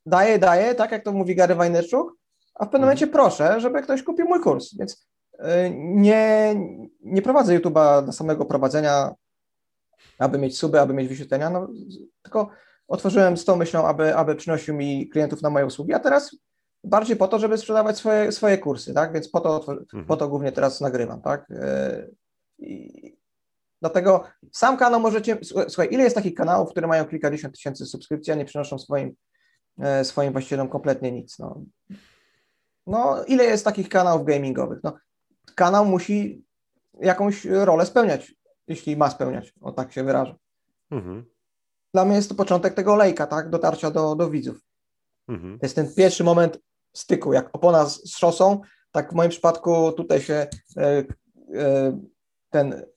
[0.06, 2.16] daję, daję, tak jak to mówi Gary Wajnerczuk,
[2.54, 2.82] a w pewnym mhm.
[2.82, 5.06] momencie proszę, żeby ktoś kupił mój kurs, więc
[5.38, 6.54] e, nie,
[7.00, 9.14] nie prowadzę YouTube'a do samego prowadzenia,
[10.18, 11.68] aby mieć suby, aby mieć wyświetlenia, no,
[12.22, 12.50] tylko
[12.88, 16.36] otworzyłem z tą myślą, aby, aby przynosił mi klientów na moje usługi, a teraz
[16.84, 20.04] bardziej po to, żeby sprzedawać swoje, swoje kursy, tak, więc po to, mhm.
[20.04, 22.06] po to głównie teraz nagrywam, tak, e,
[22.58, 23.21] i,
[23.82, 28.36] Dlatego sam kanał możecie, słuchaj, ile jest takich kanałów, które mają kilkadziesiąt tysięcy subskrypcji, a
[28.36, 29.14] nie przynoszą swoim,
[29.78, 31.38] e, swoim właścicielom kompletnie nic.
[31.38, 31.62] No.
[32.86, 34.80] no, ile jest takich kanałów gamingowych?
[34.84, 34.96] No,
[35.54, 36.44] kanał musi
[37.00, 38.34] jakąś rolę spełniać,
[38.68, 40.34] jeśli ma spełniać, o tak się wyrażę.
[40.90, 41.24] Mhm.
[41.94, 44.60] Dla mnie jest to początek tego lejka, tak, dotarcia do, do widzów.
[45.28, 45.58] Mhm.
[45.58, 46.58] To jest ten pierwszy moment
[46.92, 48.60] styku, jak opona z, z szosą,
[48.92, 51.04] tak w moim przypadku tutaj się e,
[51.54, 51.98] e,
[52.50, 52.91] ten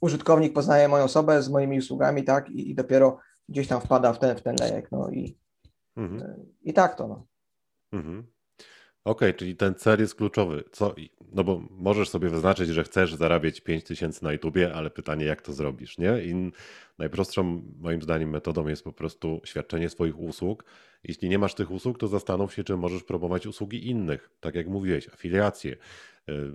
[0.00, 4.18] użytkownik poznaje moją osobę z moimi usługami, tak, i, i dopiero gdzieś tam wpada w
[4.18, 5.36] ten, w ten lejek, no i,
[5.96, 6.34] mhm.
[6.62, 7.26] i tak to, no.
[7.92, 8.26] Mhm.
[9.04, 10.64] Okej, okay, czyli ten cel jest kluczowy.
[10.72, 10.94] Co,
[11.32, 15.52] no bo możesz sobie wyznaczyć, że chcesz zarabiać 5000 na YouTubie, ale pytanie, jak to
[15.52, 16.22] zrobisz, nie?
[16.22, 16.52] I
[16.98, 20.64] najprostszą moim zdaniem metodą jest po prostu świadczenie swoich usług.
[21.04, 24.68] Jeśli nie masz tych usług, to zastanów się, czy możesz promować usługi innych, tak jak
[24.68, 25.76] mówiłeś, afiliacje.
[26.30, 26.52] Y,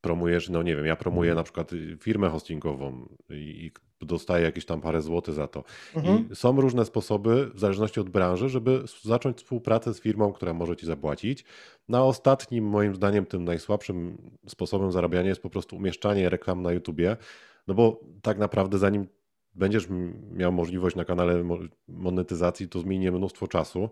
[0.00, 1.70] promujesz, no nie wiem, ja promuję na przykład
[2.00, 3.70] firmę hostingową i
[4.00, 5.64] dostaję jakieś tam parę złotych za to.
[5.96, 6.28] Mhm.
[6.32, 10.76] I są różne sposoby, w zależności od branży, żeby zacząć współpracę z firmą, która może
[10.76, 11.44] ci zapłacić.
[11.88, 17.16] Na ostatnim, moim zdaniem, tym najsłabszym sposobem zarabiania jest po prostu umieszczanie reklam na YouTubie,
[17.66, 19.06] no bo tak naprawdę zanim
[19.54, 19.88] będziesz
[20.32, 21.44] miał możliwość na kanale
[21.88, 23.90] monetyzacji, to zmieni mnóstwo czasu.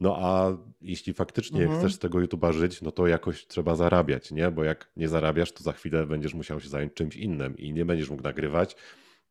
[0.00, 1.80] No a jeśli faktycznie mhm.
[1.80, 4.50] chcesz z tego YouTube'a żyć, no to jakoś trzeba zarabiać, nie?
[4.50, 7.84] Bo jak nie zarabiasz, to za chwilę będziesz musiał się zająć czymś innym i nie
[7.84, 8.76] będziesz mógł nagrywać.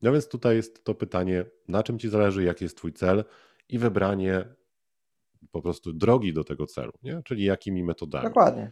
[0.01, 3.23] No więc tutaj jest to pytanie, na czym ci zależy, jaki jest twój cel
[3.69, 4.45] i wybranie
[5.51, 7.21] po prostu drogi do tego celu, nie?
[7.25, 8.23] Czyli jakimi metodami.
[8.23, 8.71] Dokładnie.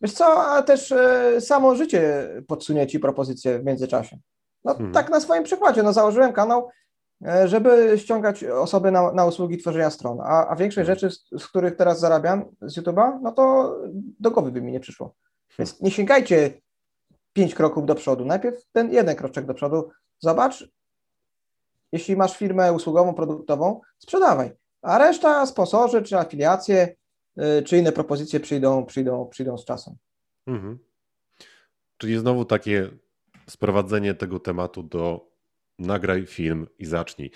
[0.00, 4.18] Wiesz co, a też e, samo życie podsunie ci propozycje w międzyczasie.
[4.66, 4.92] No mhm.
[4.92, 6.70] tak na swoim przykładzie, no założyłem kanał,
[7.26, 10.98] e, żeby ściągać osoby na, na usługi tworzenia stron, a, a większość mhm.
[10.98, 13.76] rzeczy, z, z, których teraz zarabiam z YouTube'a, no to
[14.20, 15.14] do głowy by mi nie przyszło.
[15.58, 16.60] Więc nie sięgajcie
[17.32, 18.24] pięć kroków do przodu.
[18.24, 19.90] Najpierw ten jeden kroczek do przodu.
[20.18, 20.68] Zobacz,
[21.92, 24.50] jeśli masz firmę usługową, produktową, sprzedawaj.
[24.82, 26.96] A reszta, sponsorzy, czy afiliacje,
[27.38, 29.94] y, czy inne propozycje przyjdą, przyjdą, przyjdą z czasem.
[30.46, 30.78] Mhm.
[31.96, 32.90] Czyli znowu takie
[33.50, 35.30] sprowadzenie tego tematu do
[35.78, 37.30] nagraj film i zacznij.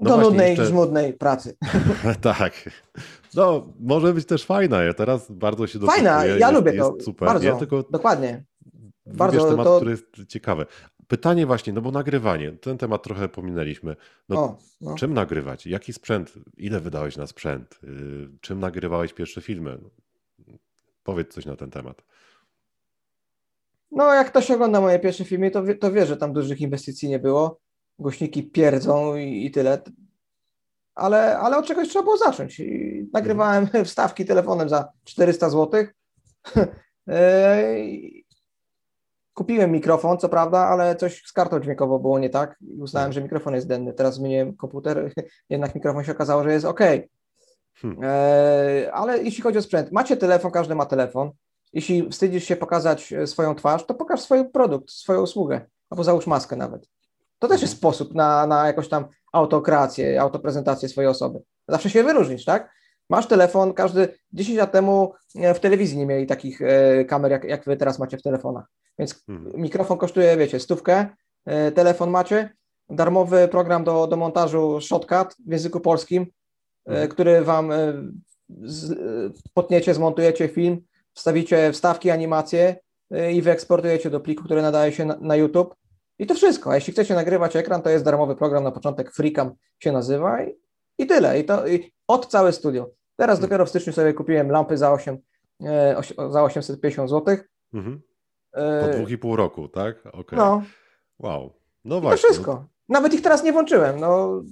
[0.00, 0.66] No do nudnej, jeszcze...
[0.66, 1.56] żmudnej pracy.
[2.20, 2.70] tak.
[3.34, 4.82] No, może być też fajna.
[4.82, 6.96] Ja teraz bardzo się Fajna, ja jest, lubię to.
[7.00, 7.28] super.
[7.28, 8.44] Bardzo, ja tylko dokładnie.
[9.06, 9.76] Bardzo temat, to...
[9.76, 10.66] który jest ciekawy.
[11.08, 13.96] Pytanie właśnie, no bo nagrywanie, ten temat trochę pominęliśmy.
[14.28, 14.94] No, o, no.
[14.94, 15.66] Czym nagrywać?
[15.66, 16.32] Jaki sprzęt?
[16.56, 17.80] Ile wydałeś na sprzęt?
[17.84, 19.78] Y, czym nagrywałeś pierwsze filmy?
[21.04, 22.02] Powiedz coś na ten temat.
[23.90, 27.08] No, jak ktoś ogląda moje pierwsze filmy, to wie, to wie, że tam dużych inwestycji
[27.08, 27.60] nie było.
[27.98, 29.82] Głośniki pierdzą i, i tyle.
[30.94, 32.60] Ale, ale od czegoś trzeba było zacząć.
[32.60, 35.84] I nagrywałem wstawki telefonem za 400 zł.
[39.34, 43.22] Kupiłem mikrofon, co prawda, ale coś z kartą dźwiękową było nie tak i uznałem, że
[43.22, 43.92] mikrofon jest denny.
[43.92, 45.12] Teraz zmieniłem komputer,
[45.50, 46.80] jednak mikrofon się okazało, że jest ok.
[47.74, 48.00] Hmm.
[48.02, 51.30] E, ale jeśli chodzi o sprzęt, macie telefon, każdy ma telefon.
[51.72, 56.26] Jeśli wstydzisz się pokazać e, swoją twarz, to pokaż swój produkt, swoją usługę, albo załóż
[56.26, 56.88] maskę nawet.
[57.38, 61.38] To też jest sposób na, na jakąś tam autokreację, autoprezentację swojej osoby.
[61.68, 62.70] Zawsze się wyróżnisz, tak?
[63.10, 66.60] Masz telefon, każdy 10 lat temu e, w telewizji nie mieli takich
[67.08, 68.64] kamer, jak, jak wy teraz macie w telefonach.
[69.00, 69.62] Więc mhm.
[69.62, 71.06] mikrofon kosztuje, wiecie, stówkę,
[71.46, 72.52] e, telefon macie,
[72.90, 77.08] darmowy program do, do montażu Shotcut w języku polskim, e, mhm.
[77.08, 77.76] który wam e,
[78.62, 78.98] z,
[79.54, 80.80] potniecie, zmontujecie film,
[81.14, 82.76] wstawicie wstawki, animacje
[83.32, 85.74] i wyeksportujecie do pliku, który nadaje się na, na YouTube.
[86.18, 86.70] I to wszystko.
[86.70, 90.54] A jeśli chcecie nagrywać ekran, to jest darmowy program na początek, Freecam się nazywa i,
[90.98, 91.40] i tyle.
[91.40, 92.90] I to i od całe studio.
[93.16, 93.48] Teraz mhm.
[93.48, 95.18] dopiero w styczniu sobie kupiłem lampy za 8,
[96.30, 97.36] za 850 zł.
[97.74, 98.02] Mhm.
[98.52, 100.06] Po e, dwóch i pół roku, tak?
[100.12, 100.38] Okay.
[100.38, 100.62] No.
[101.18, 101.52] Wow.
[101.84, 102.22] No właśnie.
[102.22, 102.64] To wszystko.
[102.88, 104.42] Nawet ich teraz nie włączyłem, no.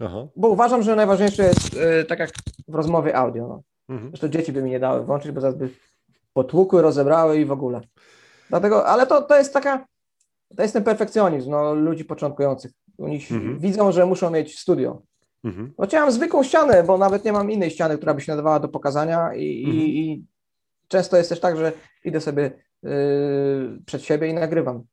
[0.00, 0.26] Aha.
[0.36, 2.30] Bo uważam, że najważniejsze jest, yy, tak jak
[2.68, 3.48] w rozmowie audio.
[3.48, 3.62] No.
[3.88, 4.10] Mhm.
[4.10, 5.68] Zresztą dzieci by mi nie dały włączyć, bo zaraz by
[6.34, 7.80] potłukły, rozebrały i w ogóle.
[8.50, 9.86] Dlatego, ale to, to jest taka,
[10.56, 12.70] to jest ten perfekcjonizm no, ludzi początkujących.
[12.98, 13.58] Oni mhm.
[13.58, 15.02] widzą, że muszą mieć studio.
[15.44, 15.72] Mhm.
[15.78, 18.68] No chciałem zwykłą ścianę, bo nawet nie mam innej ściany, która by się nadawała do
[18.68, 19.76] pokazania i, mhm.
[19.76, 20.24] i, i
[20.88, 21.72] często jest też tak, że
[22.04, 24.84] idę sobie Yy, przed siebie i nagrywam.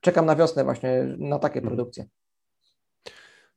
[0.00, 1.76] Czekam na wiosnę właśnie na takie mhm.
[1.76, 2.06] produkcje.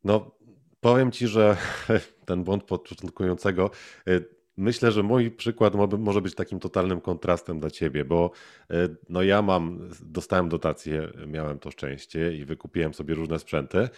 [0.04, 0.32] No,
[0.80, 1.58] powiem Ci, że
[2.26, 3.70] ten błąd początkującego,
[4.06, 4.26] yy,
[4.60, 8.32] myślę, że mój przykład może być takim totalnym kontrastem dla Ciebie, bo
[8.70, 13.90] yy, no ja mam, dostałem dotację, miałem to szczęście i wykupiłem sobie różne sprzęty.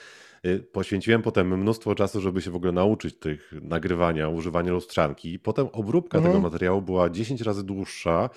[0.72, 5.40] Poświęciłem potem mnóstwo czasu, żeby się w ogóle nauczyć tych nagrywania, używania lustrzanki.
[5.40, 6.34] Potem obróbka mhm.
[6.34, 8.30] tego materiału była 10 razy dłuższa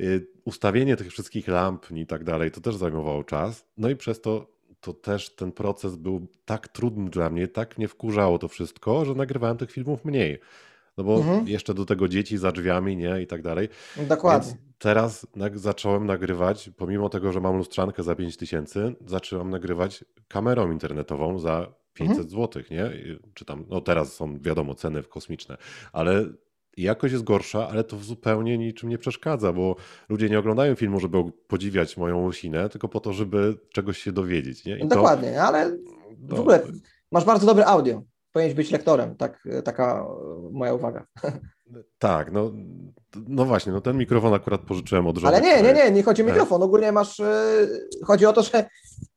[0.00, 3.66] Y, ustawienie tych wszystkich lamp i tak dalej, to też zajmowało czas.
[3.76, 7.88] No i przez to to też ten proces był tak trudny dla mnie, tak mnie
[7.88, 10.38] wkurzało to wszystko, że nagrywałem tych filmów mniej.
[10.96, 11.48] No bo mhm.
[11.48, 13.68] jeszcze do tego dzieci za drzwiami, nie, i tak dalej.
[14.08, 14.52] Dokładnie.
[14.52, 21.38] Więc teraz zacząłem nagrywać, pomimo tego, że mam lustrzankę za 5000, zacząłem nagrywać kamerą internetową
[21.38, 22.28] za 500 mhm.
[22.28, 22.90] zł, nie?
[23.34, 25.56] Czy tam, no teraz są wiadomo ceny kosmiczne,
[25.92, 26.24] ale
[26.76, 29.76] jakość jest gorsza, ale to zupełnie niczym nie przeszkadza, bo
[30.08, 34.64] ludzie nie oglądają filmu, żeby podziwiać moją łysinę, tylko po to, żeby czegoś się dowiedzieć.
[34.64, 34.76] Nie?
[34.76, 35.42] Dokładnie, to...
[35.42, 35.78] ale
[36.18, 36.62] w ogóle
[37.12, 38.02] masz bardzo dobre audio.
[38.34, 40.06] Powinieneś być lektorem, tak, taka
[40.52, 41.06] moja uwaga.
[41.98, 42.52] Tak, no,
[43.28, 45.36] no właśnie, no ten mikrofon akurat pożyczyłem od żony.
[45.36, 46.62] Ale nie, nie, nie, nie chodzi o mikrofon.
[46.62, 47.66] Ogólnie masz, e,
[48.04, 48.64] chodzi o to, że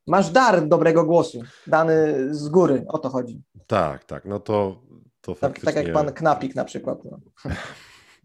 [0.08, 3.42] masz dar dobrego głosu, dany z góry, o to chodzi.
[3.68, 4.82] Tak, tak, no to
[5.22, 5.74] to tak, faktycznie...
[5.74, 7.00] tak jak pan Knapik na przykład.
[7.04, 7.20] No.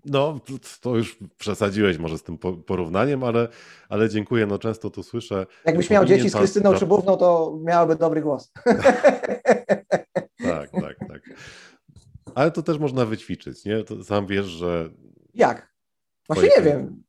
[0.05, 0.41] No,
[0.81, 3.49] to już przesadziłeś może z tym porównaniem, ale,
[3.89, 5.47] ale dziękuję, no często to słyszę.
[5.65, 6.79] Jakbyś miał dzieci z Krystyną pan...
[6.79, 8.53] Szybówną, to miałaby dobry głos.
[12.35, 13.85] Ale to też można wyćwiczyć, nie?
[13.85, 14.91] To sam wiesz, że...
[15.35, 15.73] Jak?
[16.27, 17.03] Właśnie nie wiem.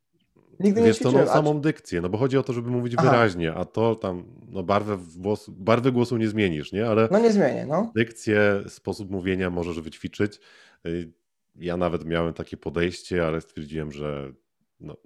[0.59, 1.26] Nigdy Wiesz, nie to ćwiczyłem.
[1.26, 3.09] no, samą dykcję, no bo chodzi o to, żeby mówić Aha.
[3.11, 6.88] wyraźnie, a to tam, no barwę, głosu, barwy głosu nie zmienisz, nie?
[6.88, 7.91] Ale No nie zmienię, no.
[7.95, 10.39] dykcję, sposób mówienia możesz wyćwiczyć.
[10.88, 11.11] Y,
[11.55, 14.34] Ja nawet miałem takie podejście, ale stwierdziłem, że
[14.80, 14.97] no,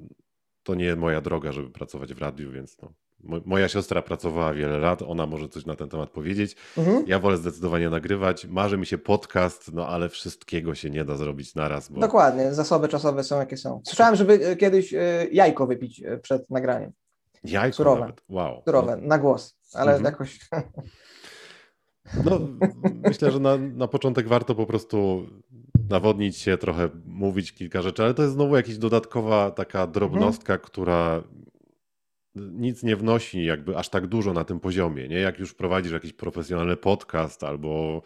[0.64, 2.94] to nie moja droga, żeby pracować w radiu, więc no.
[3.24, 6.56] Mo- Moja siostra pracowała wiele lat, ona może coś na ten temat powiedzieć.
[6.78, 7.04] Mhm.
[7.08, 8.46] Ja wolę zdecydowanie nagrywać.
[8.46, 12.88] Marzy mi się podcast, no ale wszystkiego się nie da zrobić naraz, bo Dokładnie, zasoby
[12.88, 13.82] czasowe są jakie są.
[13.86, 16.92] Słyszałem, żeby e, kiedyś e, jajko wypić e, przed nagraniem.
[17.44, 18.00] jajko Surowe.
[18.02, 18.22] nawet.
[18.30, 18.62] Wow.
[18.66, 20.06] Surowe, na głos, ale Mhm.
[20.14, 20.40] jakoś.
[22.26, 22.40] No,
[23.08, 25.26] myślę, że na, na początek warto po prostu
[25.90, 31.24] nawodnić się, trochę mówić kilka rzeczy, ale to jest znowu jakaś dodatkowa taka drobnostka, która
[32.40, 35.20] nic nie wnosi jakby aż tak dużo na tym poziomie, nie?
[35.20, 38.02] Jak już prowadzisz jakiś profesjonalny podcast albo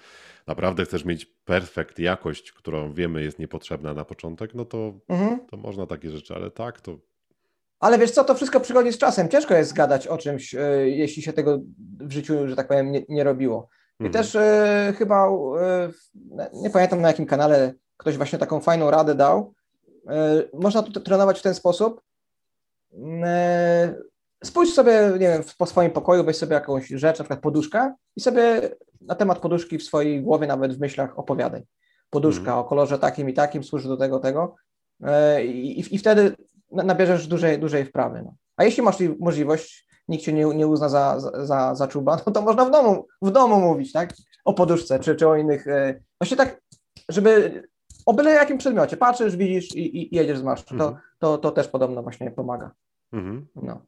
[0.48, 5.40] naprawdę chcesz mieć perfekt jakość, którą wiemy jest niepotrzebna na początek, no to, Mhm.
[5.48, 6.98] to można takie rzeczy, ale tak, to
[7.80, 9.30] Ale wiesz co, to wszystko przychodzi z czasem.
[9.30, 11.60] Ciężko jest gadać o czymś, e, jeśli się tego
[12.00, 13.68] w życiu, że tak powiem, nie, nie robiło.
[14.00, 14.12] I Mhm.
[14.24, 19.54] też e, chyba, w- nie pamiętam na jakim kanale, ktoś właśnie taką fajną radę dał.
[20.08, 22.02] E, można tu trenować w ten sposób.
[24.44, 28.22] Spójrz sobie, nie wiem, po swoim pokoju, weź sobie jakąś rzecz, na przykład poduszkę i
[28.22, 28.62] sobie
[29.02, 31.64] na temat poduszki w swojej głowie, nawet w myślach opowiadaj.
[32.10, 32.58] Poduszka Mhm.
[32.60, 34.56] o kolorze takim i takim służy do tego, tego.
[35.04, 36.36] E, I, i wtedy
[36.72, 38.22] na- nabierzesz dużej, dużej wprawy.
[38.26, 38.34] No.
[38.58, 42.32] A jeśli masz możliwość, nikt cię nie, nie uzna za, za- za, za czuba, no
[42.34, 44.14] to można w domu, w domu mówić, tak?
[44.46, 45.68] O poduszce czy, czy o innych.
[45.68, 46.62] e, Właśnie tak,
[47.10, 47.64] żeby
[48.06, 50.66] o byle jakim przedmiocie patrzysz, widzisz i, i jedziesz z marszu.
[50.66, 50.96] To, Mhm.
[51.20, 52.72] to, to też podobno właśnie pomaga.
[53.14, 53.82] Mhm, No.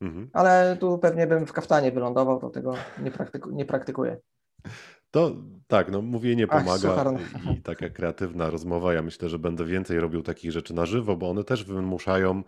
[0.00, 0.30] Mhm.
[0.32, 4.20] Ale tu pewnie bym w kaftanie wylądował, to tego nie, praktyku, nie praktykuję.
[5.10, 5.36] To
[5.66, 7.06] tak, no mówienie Ach, pomaga suchar.
[7.54, 8.94] i taka kreatywna rozmowa.
[8.94, 12.42] Ja myślę, że będę więcej robił takich rzeczy na żywo, bo one też wymuszają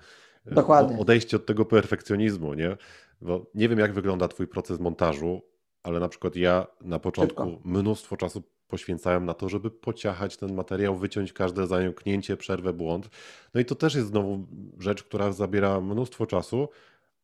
[0.46, 0.98] e, Dokładnie.
[0.98, 2.76] odejście od tego perfekcjonizmu, nie?
[3.20, 5.42] Bo nie wiem, jak wygląda twój proces montażu,
[5.82, 7.68] ale na przykład ja na początku Szybko.
[7.68, 13.10] mnóstwo czasu poświęcałem na to, żeby pociachać ten materiał, wyciąć każde zająknięcie, przerwę, błąd.
[13.54, 14.46] No i to też jest znowu
[14.78, 16.68] rzecz, która zabiera mnóstwo czasu,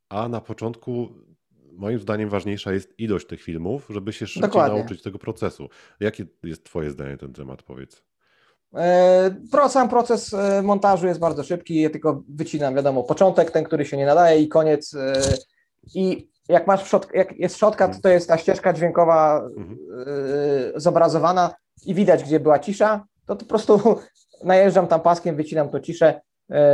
[0.09, 1.09] a na początku
[1.73, 4.79] moim zdaniem ważniejsza jest ilość tych filmów, żeby się szybciej Dokładnie.
[4.79, 5.69] nauczyć tego procesu.
[6.01, 8.03] Jakie jest twoje zdanie na ten temat, powiedz?
[8.75, 13.85] E, sam proces e, montażu jest bardzo szybki, ja tylko wycinam, wiadomo, początek, ten, który
[13.85, 14.95] się nie nadaje i koniec.
[14.95, 15.23] e,
[15.95, 19.79] I jak masz shot, jak jest shotcut, to jest ta ścieżka dźwiękowa Mhm.
[20.77, 21.55] zobrazowana
[21.87, 23.81] i widać, gdzie była cisza, to, to po prostu
[24.45, 26.21] najeżdżam tam paskiem, wycinam tą ciszę,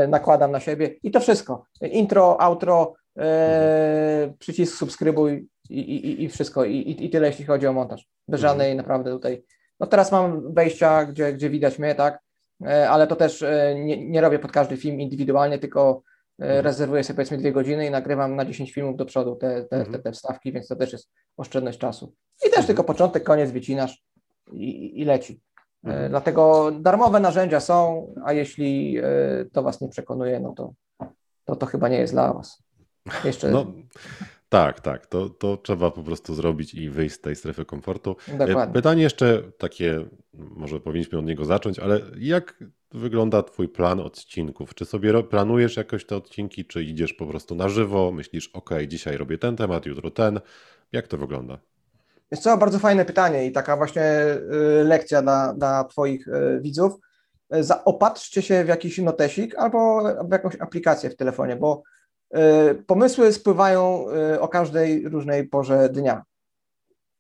[0.09, 1.65] nakładam na siebie i to wszystko.
[1.81, 6.65] Intro, outro, e, przycisk subskrybuj i, i, i wszystko.
[6.65, 8.09] I, i, tyle, jeśli chodzi o montaż.
[8.29, 8.51] Bez Mhm.
[8.53, 9.43] żadnej naprawdę tutaj.
[9.81, 12.21] No teraz mam wejścia, gdzie, gdzie widać mnie, tak?
[12.67, 16.03] E, Ale to też e, nie, nie robię pod każdy film indywidualnie, tylko
[16.41, 16.65] e, Mhm.
[16.65, 19.77] rezerwuję sobie powiedzmy dwie godziny i nagrywam na 10 filmów do przodu te, te, te,
[19.77, 20.03] Mhm.
[20.03, 22.15] te wstawki, więc to też jest oszczędność czasu.
[22.39, 22.67] I też Mhm.
[22.67, 24.03] tylko początek, koniec wycinasz
[24.53, 25.41] i, i- leci.
[25.85, 26.11] E, Mhm.
[26.11, 28.99] Dlatego darmowe narzędzia są, a jeśli
[29.53, 30.73] to Was nie przekonuje, no to,
[31.45, 32.63] to, to chyba nie jest dla Was.
[33.25, 33.67] Jeszcze No,
[34.49, 35.07] tak, tak.
[35.07, 38.17] To, to trzeba po prostu zrobić i wyjść z tej strefy komfortu.
[38.29, 38.75] E, dokładnie.
[38.75, 44.75] Pytanie jeszcze takie, może powinniśmy od niego zacząć, ale jak wygląda Twój plan odcinków?
[44.75, 48.13] Czy sobie planujesz jakoś te odcinki, czy idziesz po prostu na żywo?
[48.13, 50.41] Myślisz, ok, dzisiaj robię ten temat, jutro ten.
[50.93, 51.59] Jak to wygląda?
[52.31, 54.03] Jest co, bardzo fajne pytanie i taka właśnie
[54.81, 56.93] y, lekcja dla, dla Twoich y, widzów.
[57.55, 61.83] Y, Zaopatrzcie się w jakiś notesik albo w jakąś aplikację w telefonie, bo
[62.87, 66.25] pomysły spływają y, o każdej różnej porze dnia.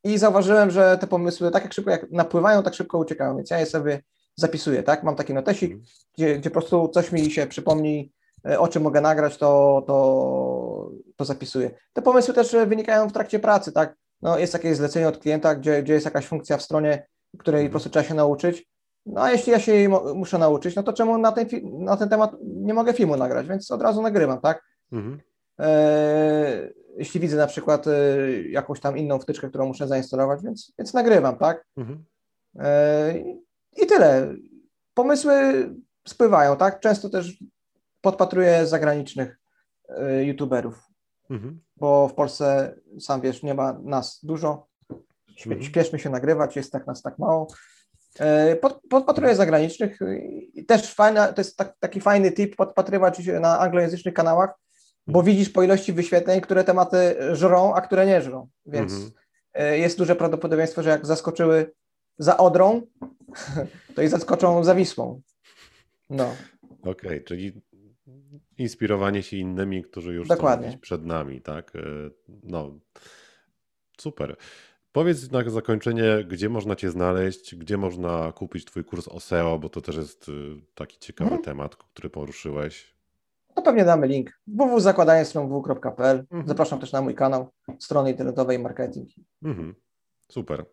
[0.05, 3.59] I zauważyłem, że te pomysły tak jak szybko jak napływają, tak szybko uciekają, więc ja
[3.59, 4.03] je sobie
[4.37, 5.03] zapisuję, tak?
[5.03, 5.77] Mam taki notesik,
[6.15, 8.13] gdzie, gdzie po prostu coś mi się przypomni,
[8.47, 11.71] e, o czym mogę nagrać, to, to, to zapisuję.
[11.93, 13.97] Te pomysły też e, wynikają w trakcie pracy, tak?
[14.23, 17.07] No, jest jakieś zlecenie od klienta, gdzie, gdzie jest jakaś funkcja w stronie,
[17.39, 18.67] której po prostu trzeba się nauczyć.
[19.07, 22.09] No a jeśli ja się jej muszę nauczyć, no to czemu na ten, na ten
[22.09, 24.63] temat nie mogę filmu nagrać, więc od razu nagrywam, tak?
[24.93, 25.21] Mhm.
[25.61, 27.93] E, jeśli widzę na przykład e,
[28.43, 31.65] jakąś tam inną wtyczkę, którą muszę zainstalować, więc, więc nagrywam, tak?
[31.77, 32.05] Mhm.
[32.59, 33.15] E,
[33.77, 34.35] I tyle.
[34.95, 35.35] Pomysły
[36.09, 36.81] spływają, tak?
[36.81, 37.45] Często też
[38.01, 39.39] podpatruję zagranicznych
[40.23, 40.83] youtuberów,
[41.31, 41.61] Mhm.
[41.77, 44.67] bo w Polsce, sam wiesz, nie ma nas dużo.
[45.47, 45.63] Mhm.
[45.63, 47.47] Śpieszmy się nagrywać, jest tak nas tak mało.
[48.61, 49.99] Pod, podpatruję zagranicznych
[50.55, 54.51] i też fajna, to jest tak, taki fajny tip podpatrywać się na anglojęzycznych kanałach,
[55.07, 58.49] bo widzisz po ilości wyświetleń, które tematy żrą, a które nie żrą.
[58.67, 59.11] Więc Mhm.
[59.55, 61.73] e, jest duże prawdopodobieństwo, że jak zaskoczyły
[62.19, 62.83] za Odrą,
[63.95, 65.21] to i zaskoczą za Wisłą.
[66.11, 66.35] No,
[66.83, 67.63] Okej, czyli
[68.59, 70.73] inspirowanie się innymi, którzy już Dokładnie.
[70.73, 71.77] są przed nami, tak?
[71.77, 71.81] E,
[72.43, 72.79] no,
[73.99, 74.37] super.
[74.93, 79.69] Powiedz na zakończenie, gdzie można Cię znaleźć, gdzie można kupić Twój kurs o SEO, bo
[79.69, 80.33] to też jest y,
[80.75, 81.45] taki ciekawy Mhm.
[81.45, 82.95] temat, który poruszyłeś.
[83.55, 86.19] To pewnie damy link www.zakładaniestronw.pl.
[86.19, 86.49] Mhm.
[86.49, 87.49] Zapraszam też na mój kanał
[87.79, 89.09] strony internetowej marketing.
[89.43, 89.75] Mhm.
[90.33, 90.65] Super.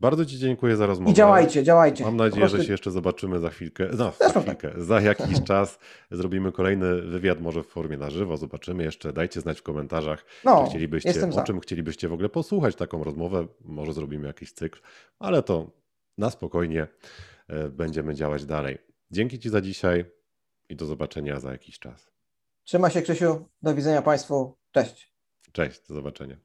[0.00, 1.10] Bardzo Ci dziękuję za rozmowę.
[1.10, 2.04] I działajcie, działajcie.
[2.04, 3.88] Mam nadzieję, że prostu- się jeszcze zobaczymy za chwilkę.
[3.98, 4.72] No, za chwilkę.
[4.76, 5.78] Za jakiś czas
[6.10, 8.36] zrobimy kolejny wywiad, może w formie na żywo.
[8.36, 9.12] Zobaczymy jeszcze.
[9.12, 13.46] Dajcie znać w komentarzach, No, czy chcielibyście, o czym chcielibyście w ogóle posłuchać taką rozmowę.
[13.64, 14.80] Może zrobimy jakiś cykl,
[15.18, 15.70] ale to
[16.18, 16.86] na spokojnie
[17.48, 18.78] e, będziemy działać dalej.
[19.10, 20.04] Dzięki Ci za dzisiaj
[20.68, 22.10] i do zobaczenia za jakiś czas.
[22.64, 23.48] Trzymaj się, Krzysiu.
[23.62, 24.56] Do widzenia Państwu.
[24.72, 25.12] Cześć.
[25.52, 26.36] Cześć, do zobaczenia.